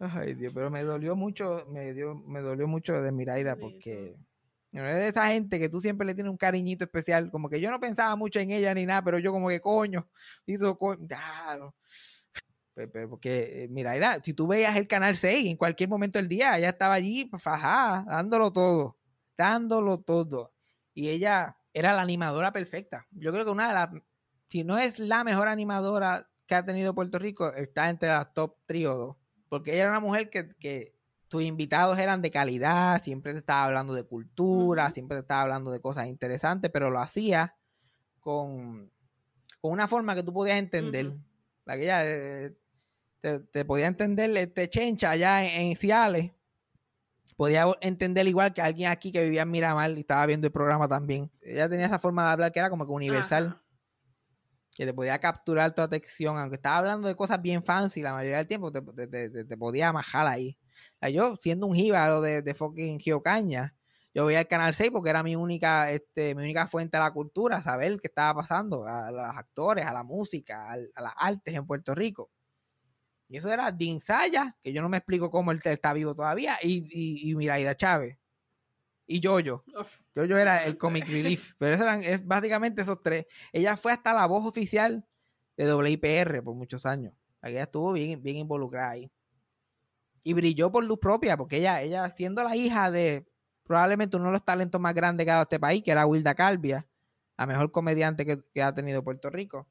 [0.00, 4.16] Ay, Dios, pero me dolió mucho, me dio, me dolió mucho de Miraida porque
[4.70, 7.30] es de esa gente que tú siempre le tienes un cariñito especial.
[7.30, 10.08] Como que yo no pensaba mucho en ella ni nada, pero yo como que coño,
[10.46, 11.74] hizo co- ya, no.
[12.74, 16.18] Pe- Pero porque, eh, mira, era, si tú veías el canal 6 en cualquier momento
[16.20, 18.98] del día, ella estaba allí pues, fajada, dándolo todo,
[19.36, 20.54] dándolo todo.
[20.94, 23.06] Y ella era la animadora perfecta.
[23.10, 23.88] Yo creo que una de las,
[24.48, 28.56] si no es la mejor animadora que ha tenido Puerto Rico, está entre las top
[28.66, 29.16] 3 o 2.
[29.50, 30.94] Porque ella era una mujer que, que
[31.28, 35.70] tus invitados eran de calidad, siempre te estaba hablando de cultura, siempre te estaba hablando
[35.70, 37.54] de cosas interesantes, pero lo hacía
[38.18, 38.90] con,
[39.60, 41.12] con una forma que tú podías entender.
[41.66, 42.56] La que ella eh,
[43.20, 46.32] te, te podía entender este chencha allá en, en Ciales.
[47.36, 50.88] Podía entender igual que alguien aquí que vivía en Miramar y estaba viendo el programa
[50.88, 51.30] también.
[51.42, 53.67] Ella tenía esa forma de hablar que era como que universal, Ajá.
[54.78, 58.38] Que te podía capturar tu atención, aunque estaba hablando de cosas bien fancy la mayoría
[58.38, 60.56] del tiempo, te, te- te- te- podía majar ahí.
[61.02, 63.74] O yo, siendo un jíbaro de, de fucking Geocaña,
[64.14, 67.10] yo veía el Canal 6 porque era mi única, este, mi única fuente de la
[67.12, 71.66] cultura, saber qué estaba pasando a los actores, a la música, a, las artes en
[71.66, 72.30] Puerto Rico.
[73.28, 76.56] Y eso era Dean Saya, que yo no me explico cómo él está vivo todavía,
[76.62, 78.16] y, y Miraida Chávez.
[79.10, 79.26] Y.
[79.26, 81.54] Uf, Yoyo era el comic relief.
[81.58, 83.26] Pero eso eran es básicamente esos tres.
[83.52, 85.08] Ella fue hasta la voz oficial
[85.56, 87.14] de WIPR por muchos años.
[87.42, 89.10] Ella estuvo bien, bien involucrada ahí.
[90.22, 93.26] y brilló por luz propia, porque ella, ella siendo la hija de
[93.64, 96.34] probablemente uno de los talentos más grandes que ha dado este país, que era Wilda
[96.34, 96.86] Calvia,
[97.38, 99.68] la mejor comediante que, ha tenido Puerto Rico.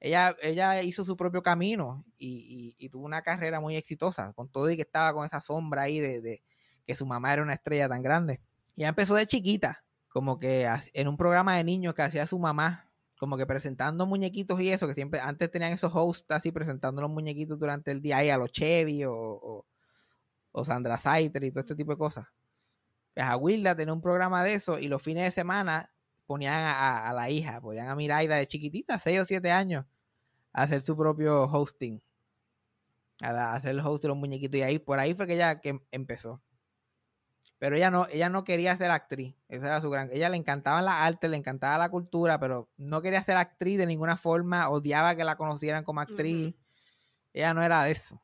[0.00, 4.76] Ella, ella hizo su propio camino y, tuvo una carrera muy exitosa, con todo y
[4.76, 6.42] que estaba con esa sombra ahí de, de
[6.86, 8.40] que su mamá era una estrella tan grande.
[8.76, 12.90] Y empezó de chiquita, como que en un programa de niños que hacía su mamá,
[13.20, 17.10] como que presentando muñequitos y eso, que siempre antes tenían esos hosts así presentando los
[17.10, 19.66] muñequitos durante el día ahí a los Chevy o,
[20.52, 22.26] o, Sandra Saiter y todo este tipo de cosas.
[23.14, 25.92] Pues a Wilda tenía un programa de eso y los fines de semana
[26.26, 29.84] ponían a, la hija, ponían a Miraida de chiquitita, 6 o 7 años,
[30.52, 32.00] a hacer su propio hosting,
[33.20, 35.78] a, hacer el host de los muñequitos y ahí por ahí fue que ella que
[35.90, 36.40] empezó.
[37.60, 39.36] Pero ella no, ella no quería ser actriz.
[39.50, 40.08] Esa era su gran.
[40.10, 43.84] Ella le encantaba la arte, le encantaba la cultura, pero no quería ser actriz de
[43.84, 44.70] ninguna forma.
[44.70, 46.54] Odiaba que la conocieran como actriz.
[47.34, 48.18] Ella no era de eso.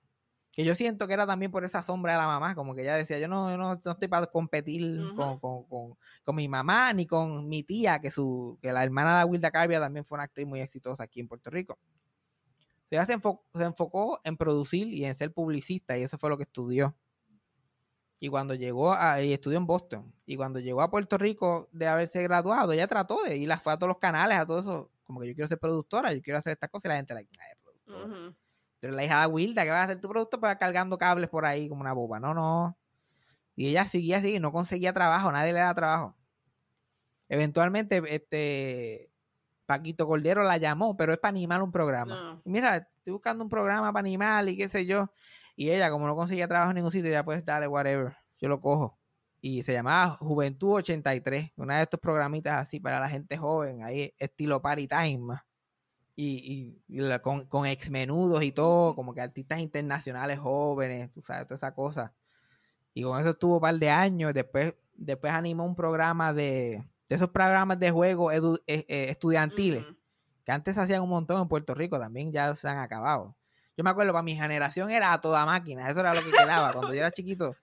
[0.53, 2.95] Que yo siento que era también por esa sombra de la mamá, como que ella
[2.95, 8.11] decía, yo no, no, estoy para competir con, mi mamá ni con mi tía, que
[8.11, 11.29] su, que la hermana de Wilda Carbia también fue una actriz muy exitosa aquí en
[11.29, 11.79] Puerto Rico.
[12.89, 16.97] Ella se enfocó en producir y en ser publicista, y eso fue lo que estudió.
[18.19, 21.87] Y cuando llegó a, y estudió en Boston, y cuando llegó a Puerto Rico de
[21.87, 25.21] haberse graduado, ella trató de ir, fue a todos los canales, a todo eso, como
[25.21, 27.23] que yo quiero ser productora, yo quiero hacer estas cosas, y la gente la
[27.63, 28.35] productora.
[28.81, 31.69] la hija de Wilda, que va a hacer tu producto para cargando cables por ahí
[31.69, 32.19] como una boba.
[32.19, 32.79] No, no.
[33.55, 36.15] Y ella seguía así, no conseguía trabajo, nadie le da trabajo.
[37.29, 39.11] Eventualmente, este
[39.67, 42.41] Paquito Cordero la llamó, pero es para animar un programa.
[42.45, 45.11] Mira, estoy buscando un programa para animar y qué sé yo.
[45.57, 48.17] Y ella, como no conseguía trabajo en ningún sitio, ya puede darle whatever.
[48.39, 48.99] Yo lo cojo.
[49.41, 54.15] Y se llamaba Juventud 83, una de estos programitas así para la gente joven, ahí
[54.19, 55.35] estilo party time.
[56.15, 61.47] Y, y, con, con ex menudos y todo, como que artistas internacionales jóvenes, tú sabes,
[61.47, 62.15] toda esa cosa.
[62.95, 64.33] Y con eso estuvo un par de años.
[64.33, 69.85] Después, después animó un programa de, de esos programas de juego eh, eh, estudiantiles,
[70.45, 73.37] que antes hacían un montón en Puerto Rico, también ya se han acabado.
[73.77, 75.91] Yo me acuerdo, para mi generación era a toda máquina.
[75.91, 76.73] Eso era lo que quedaba.
[76.73, 77.55] Cuando yo era chiquito,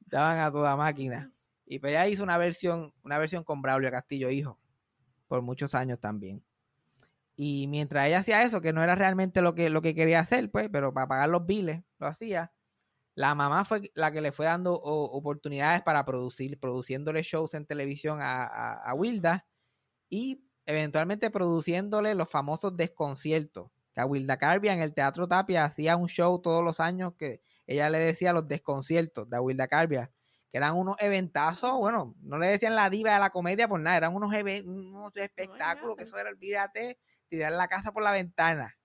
[0.00, 1.32] daban a toda máquina.
[1.64, 4.58] Y pues ella hizo una versión, una versión con Braulio Castillo, hijo,
[5.28, 6.44] por muchos años también.
[7.36, 10.50] Y mientras ella hacía eso, que no era realmente lo que, lo que quería hacer,
[10.50, 12.52] pues, pero para pagar los biles, lo hacía.
[13.14, 18.20] La mamá fue la que le fue dando oportunidades para producir, produciéndole shows en televisión
[18.20, 19.46] a, a Wilda
[20.10, 25.96] y eventualmente produciéndole los famosos desconciertos que a Wilda Carbia en el Teatro Tapia hacía
[25.96, 30.12] un show todos los años que ella le decía los desconciertos de Wilda Carbia,
[30.52, 33.96] que eran unos eventazos, bueno, no le decían la diva de la comedia por nada,
[33.96, 34.30] eran unos,
[34.66, 38.76] unos espectáculos que eso era, olvídate, tirar la casa por la ventana.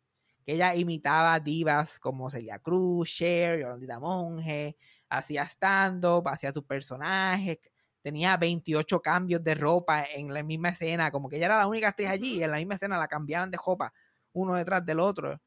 [0.46, 4.78] Que ella imitaba divas como Celia Cruz, Cher, Yolandita Monge,
[5.10, 7.60] hacía stand-up, hacía sus personajes,
[8.02, 11.90] tenía 28 cambios de ropa en la misma escena, como que ella era la única
[11.90, 13.94] actriz allí y en la misma escena la cambiaban de ropa
[14.34, 15.42] uno detrás del otro.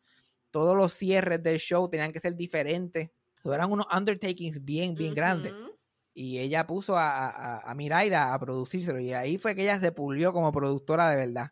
[0.51, 3.11] Todos los cierres del show tenían que ser diferentes.
[3.45, 5.53] Eran unos undertakings bien, bien grandes.
[6.14, 9.01] Y ella puso a, a, Miraida a producírselo.
[9.01, 11.51] Y ahí fue que ella se pulió como productora de verdad.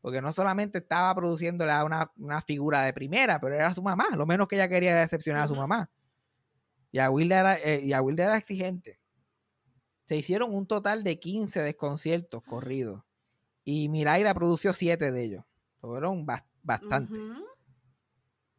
[0.00, 4.06] Porque no solamente estaba produciéndole a una, figura de primera, pero era su mamá.
[4.16, 5.90] Lo menos que ella quería decepcionar a su mamá.
[6.90, 8.98] Y a Wilda era, eh, y a era exigente.
[10.04, 13.04] Se hicieron un total de 15 desconciertos corridos.
[13.64, 15.44] Y Miraida produció 7 de ellos.
[15.80, 16.51] Fueron bastante.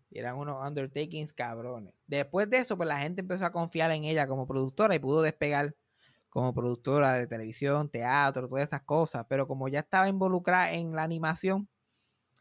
[0.09, 1.95] Y eran unos undertakings cabrones.
[2.05, 5.21] Después de eso, pues la gente empezó a confiar en ella como productora y pudo
[5.21, 5.75] despegar
[6.29, 9.25] como productora de televisión, teatro, todas esas cosas.
[9.27, 11.67] Pero como ya estaba involucrada en la animación,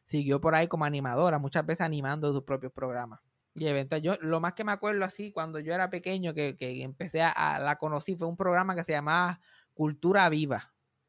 [0.05, 3.21] siguió por ahí como animadora, muchas veces animando sus propios programas.
[3.55, 7.23] Y eventualmente, yo lo más que me acuerdo así, cuando yo era pequeño, que, empecé
[7.23, 9.41] a, la conocí, fue un programa que se llamaba
[9.75, 10.63] Cultura Viva,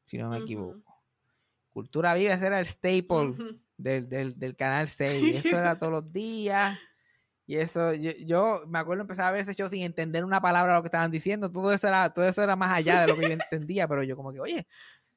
[0.06, 1.01] si no me equivoco.
[1.72, 5.46] Cultura Viva, ese era el staple del, del, canal 6.
[5.46, 6.78] Eso era todos los días.
[7.46, 10.78] Y eso, yo, me acuerdo empezar a ver ese show sin entender una palabra de
[10.80, 11.52] lo que estaban diciendo.
[11.52, 14.16] Todo eso era, todo eso era más allá de lo que yo entendía, pero yo
[14.16, 14.66] como que, oye,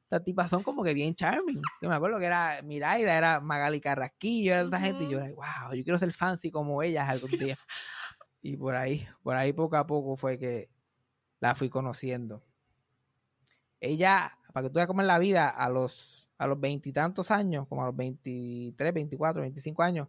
[0.03, 1.63] estas tipas son como que bien charming.
[1.81, 5.33] Yo me acuerdo que era Miraida, era Magali Carrasquillo, era esta gente, y yo era,
[5.33, 7.57] wow, yo quiero ser fancy como ellas algún día.
[8.43, 10.69] Y por ahí, por ahí poco a poco fue que
[11.41, 12.45] la fui conociendo.
[13.81, 17.67] Ella, para que tú veas cómo es la vida, a los a los veintitantos años,
[17.69, 20.09] como a los 23, 24, 25 años,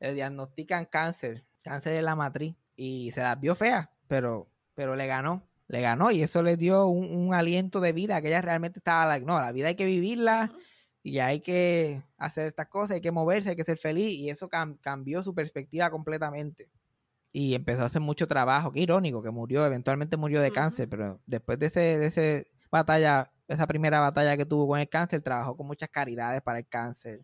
[0.00, 5.06] le diagnostican cáncer, cáncer de la matriz, y se la vio fea, pero, pero le
[5.06, 9.06] ganó, le ganó, y eso le dio un, aliento de vida, que ella realmente estaba,
[9.06, 10.52] like, no, la vida hay que vivirla,
[11.02, 14.48] y hay que hacer estas cosas, hay que moverse, hay que ser feliz, y eso
[14.48, 16.68] cambió su perspectiva completamente.
[17.34, 18.72] y empezó a hacer mucho trabajo.
[18.72, 23.31] Qué irónico que murió, eventualmente murió de cáncer, pero después de ese, de ese batalla,
[23.48, 27.22] esa primera batalla que tuvo con el cáncer, trabajó con muchas caridades para el cáncer.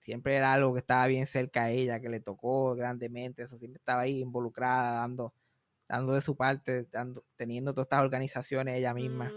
[0.00, 3.78] Siempre era algo que estaba bien cerca a ella, que le tocó grandemente, eso siempre
[3.78, 5.34] estaba ahí involucrada, dando,
[5.88, 9.32] dando de su parte, dando, teniendo todas estas organizaciones ella misma,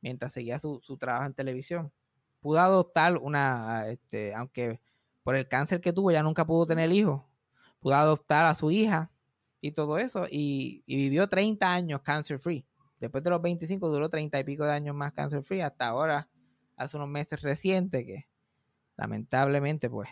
[0.00, 1.92] mientras seguía su, su trabajo en televisión.
[2.40, 4.80] Pudo adoptar una, este, aunque
[5.28, 7.22] por el cáncer que tuvo, ya nunca pudo tener hijos,
[7.80, 9.10] pudo adoptar a su hija
[9.60, 12.64] y todo eso, y, vivió 30 años cancer free.
[13.00, 16.28] Después de los 25 duró 30 y pico de años más cancer free, hasta ahora,
[16.76, 18.28] hace unos meses recientes que
[18.96, 20.08] lamentablemente pues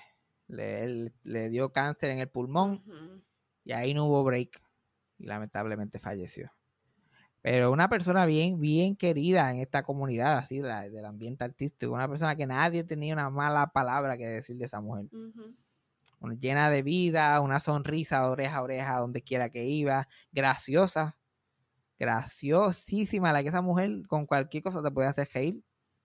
[0.48, 1.10] le,
[1.50, 2.82] dio cáncer en el pulmón
[3.64, 4.62] y ahí no hubo break
[5.18, 6.52] y lamentablemente falleció.
[7.42, 12.34] Pero una persona bien, bien querida en esta comunidad, así, del ambiente artístico, una persona
[12.34, 15.06] que nadie tenía una mala palabra que decir de esa mujer.
[16.40, 21.16] Llena de vida, una sonrisa de oreja a oreja donde quiera que iba, graciosa,
[21.98, 25.62] graciosísima, la que esa mujer con cualquier cosa te puede hacer reír,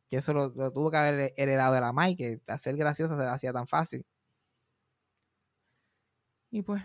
[0.09, 3.33] que eso lo, tuvo que haber heredado de la Mai, que hacer graciosa se la
[3.33, 4.05] hacía tan fácil.
[6.49, 6.83] Y pues,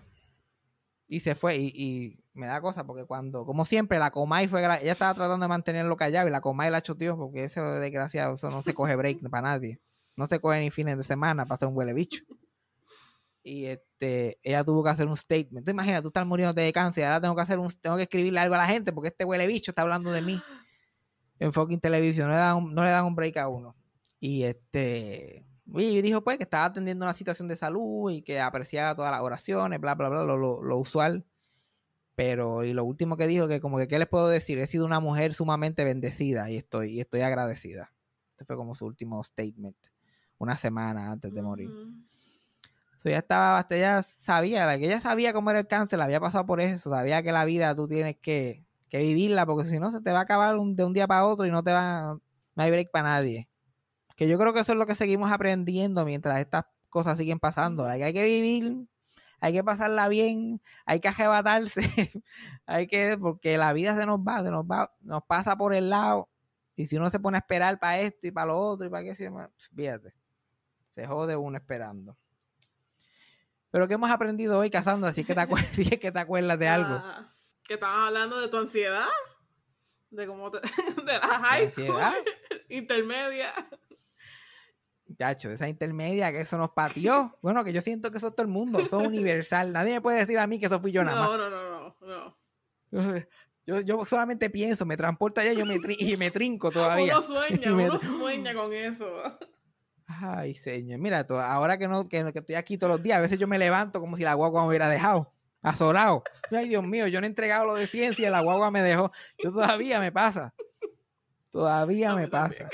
[1.09, 4.93] y se fue, y, me da cosa, porque cuando, como siempre, la Comay fue, ella
[4.93, 8.63] estaba tratando de mantenerlo callado, y la Comay la choteó, porque ese desgraciado, eso no
[8.63, 9.81] se coge break para nadie.
[10.17, 12.25] No se coge ni fines de semana para hacer un huele bicho
[13.47, 15.65] y este, ella tuvo que hacer un statement.
[15.65, 18.41] Tú imaginas, tú estás muriendo de cáncer, ahora tengo que hacer un, tengo que escribirle
[18.41, 20.43] algo a la gente porque este huele bicho está hablando de mí
[21.39, 23.77] en fucking televisión, no le dan, no le dan un break a uno.
[24.19, 28.97] Y este, y dijo pues que estaba atendiendo una situación de salud y que apreciaba
[28.97, 31.25] todas las oraciones, bla, bla, bla, lo, lo, usual.
[32.17, 34.59] Pero, y lo último que dijo, que como que, ¿qué les puedo decir?
[34.59, 37.93] He sido una mujer sumamente bendecida y estoy, y estoy agradecida.
[38.31, 39.77] Este fue como su último statement,
[40.39, 41.71] una semana antes de morir
[43.05, 46.61] ya estaba, ya sabía, que ella sabía cómo era el cáncer, la había pasado por
[46.61, 50.21] eso, sabía que la vida tú tienes que, vivirla, porque si no se te va
[50.21, 52.19] a acabar de un día para otro y no te va,
[52.55, 53.49] no hay break para nadie.
[54.17, 57.85] Que yo creo que eso es lo que seguimos aprendiendo mientras estas cosas siguen pasando.
[57.87, 58.87] Hay, que vivir,
[59.41, 61.83] hay que pasarla bien, hay que arrebatarse,
[62.67, 65.91] hay que, porque la vida se nos va, se nos va, nos pasa por el
[65.91, 66.31] lado.
[66.75, 69.05] Y si uno se pone a esperar para esto y para lo otro y para
[69.05, 70.15] qué, fíjate,
[70.95, 72.17] se jode uno esperando.
[73.77, 75.13] Pero ¿qué hemos aprendido hoy, Cassandra?
[75.13, 75.69] Si es que te, acuerdas,
[76.01, 76.95] que te acuerdas de algo.
[76.95, 77.31] Ah,
[77.63, 79.05] que estabas hablando de tu ansiedad.
[80.09, 80.61] De cómo te,
[81.05, 82.01] de la high school,
[82.71, 83.53] intermedia.
[85.19, 87.37] Chacho, esa intermedia que eso nos pateó.
[87.43, 89.75] Bueno, que yo siento que eso es todo el mundo, eso es universal.
[89.75, 91.31] Nadie me puede decir a mí que eso fui yo nada más.
[91.33, 92.35] No, no, no,
[92.93, 93.27] no.
[93.67, 97.13] Yo, yo solamente pienso, me transporta allá y yo me, y me trinco todavía.
[97.13, 99.07] Uno sueña, uno sueña con eso.
[100.07, 103.49] Ay, señor, mira, ahora que no que, estoy aquí todos los días, a veces yo
[103.49, 105.33] me levanto como si la guagua me hubiera dejado,
[105.63, 106.23] azorado.
[106.51, 109.11] Ay, Dios mío, yo no he entregado lo de ciencia, la guagua me dejó.
[109.43, 110.55] Yo todavía me pasa.
[111.51, 112.69] Todavía me pasa.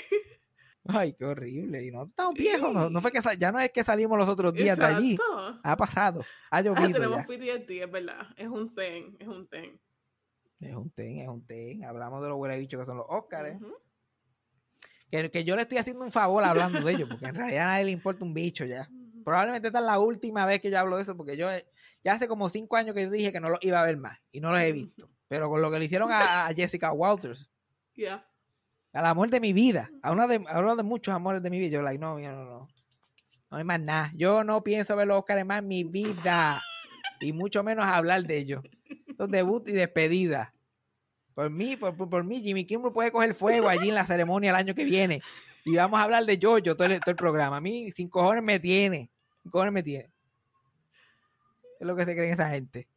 [0.85, 1.85] Ay, qué horrible.
[1.85, 4.76] Y no estamos viejos, no, fue que ya no es que salimos los otros días
[4.76, 5.18] de allí.
[5.62, 6.85] Ha pasado, ha llovido.
[6.85, 8.26] Ah, tenemos PTSD, es verdad.
[8.37, 9.80] Es un ten, es un ten.
[10.61, 11.85] Es un ten, es un ten.
[11.85, 13.59] Hablamos de los huele bichos que son los Óscares
[15.12, 17.84] que, yo le estoy haciendo un favor hablando de ellos, porque en realidad a nadie
[17.84, 18.88] le importa un bicho ya.
[19.24, 21.48] Probablemente esta es la última vez que yo hablo de eso, porque yo
[22.02, 24.18] ya hace como cinco años que yo dije que no lo iba a ver más
[24.32, 25.10] y no los he visto.
[25.28, 27.50] Pero con lo que le hicieron a, Jessica Walters,
[28.92, 31.70] a la amor de mi vida, a uno de, de muchos amores de mi vida,
[31.70, 32.68] yo, like, no, no, no.
[33.50, 34.10] No hay más nada.
[34.14, 36.62] Yo no pienso ver los Oscars más en mi vida.
[37.20, 38.62] Y mucho menos hablar de ellos.
[39.06, 40.54] Entonces, debut y despedida.
[41.35, 44.57] Por mí, por, por, mí, Jimmy Kimmel puede coger fuego allí en la ceremonia el
[44.57, 45.20] año que viene.
[45.64, 47.57] Y vamos a hablar de Jojo todo el, todo el programa.
[47.57, 49.11] A mí, sin cojones me tiene.
[49.43, 50.11] Sin cojones me tiene.
[51.62, 52.89] ¿Qué es lo que se creen esa gente?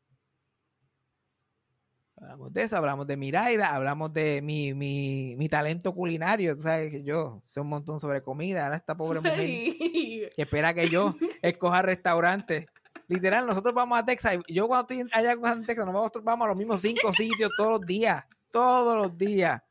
[2.17, 6.55] Hablamos de eso, hablamos de Miraida, hablamos de mi, mi, mi talento culinario.
[6.55, 8.63] Tú sabes que yo sé un montón sobre comida.
[8.63, 12.67] Ahora esta pobre mujer que espera que yo escoja restaurantes
[13.07, 14.37] Literal, nosotros vamos a Texas.
[14.47, 17.81] Yo cuando estoy allá en Texas, nosotros vamos a los mismos cinco sitios todos los
[17.81, 18.23] días.
[18.51, 19.61] Todos los días.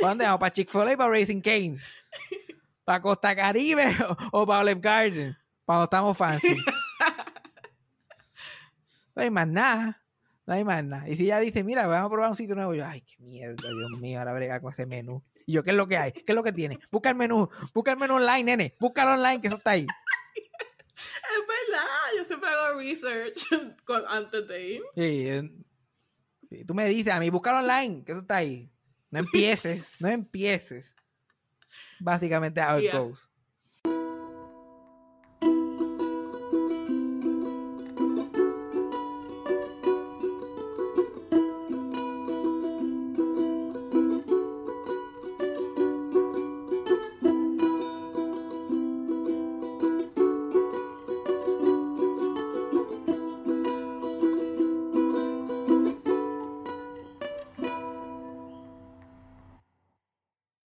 [0.00, 0.40] ¿Dónde vamos?
[0.40, 1.84] ¿Para Chick-fil-A y para Racing Canes?
[2.84, 3.96] ¿Para Costa Caribe
[4.32, 5.36] o, para Olive Garden?
[5.64, 6.56] Cuando estamos fancy.
[9.14, 10.02] No hay más nada.
[10.46, 11.08] No hay más nada.
[11.08, 13.56] Y si ella dice, mira, vamos a probar un sitio nuevo, yo, ay, qué mierda,
[13.68, 15.24] Dios mío, ahora brega con ese menú.
[15.44, 16.12] Y yo, ¿qué es lo que hay?
[16.12, 16.78] ¿Qué es lo que tiene?
[16.90, 18.74] Busca el menú, busca el menú online, nene.
[18.78, 19.86] Búscalo online, que eso está ahí.
[20.96, 21.86] Es verdad,
[22.16, 23.46] yo siempre hago research
[24.08, 24.82] antes de ir.
[26.48, 28.70] Sí, tú me dices, a mí buscar online, que eso está ahí.
[29.10, 30.94] No empieces, no empieces.
[32.00, 33.28] Básicamente how it goes.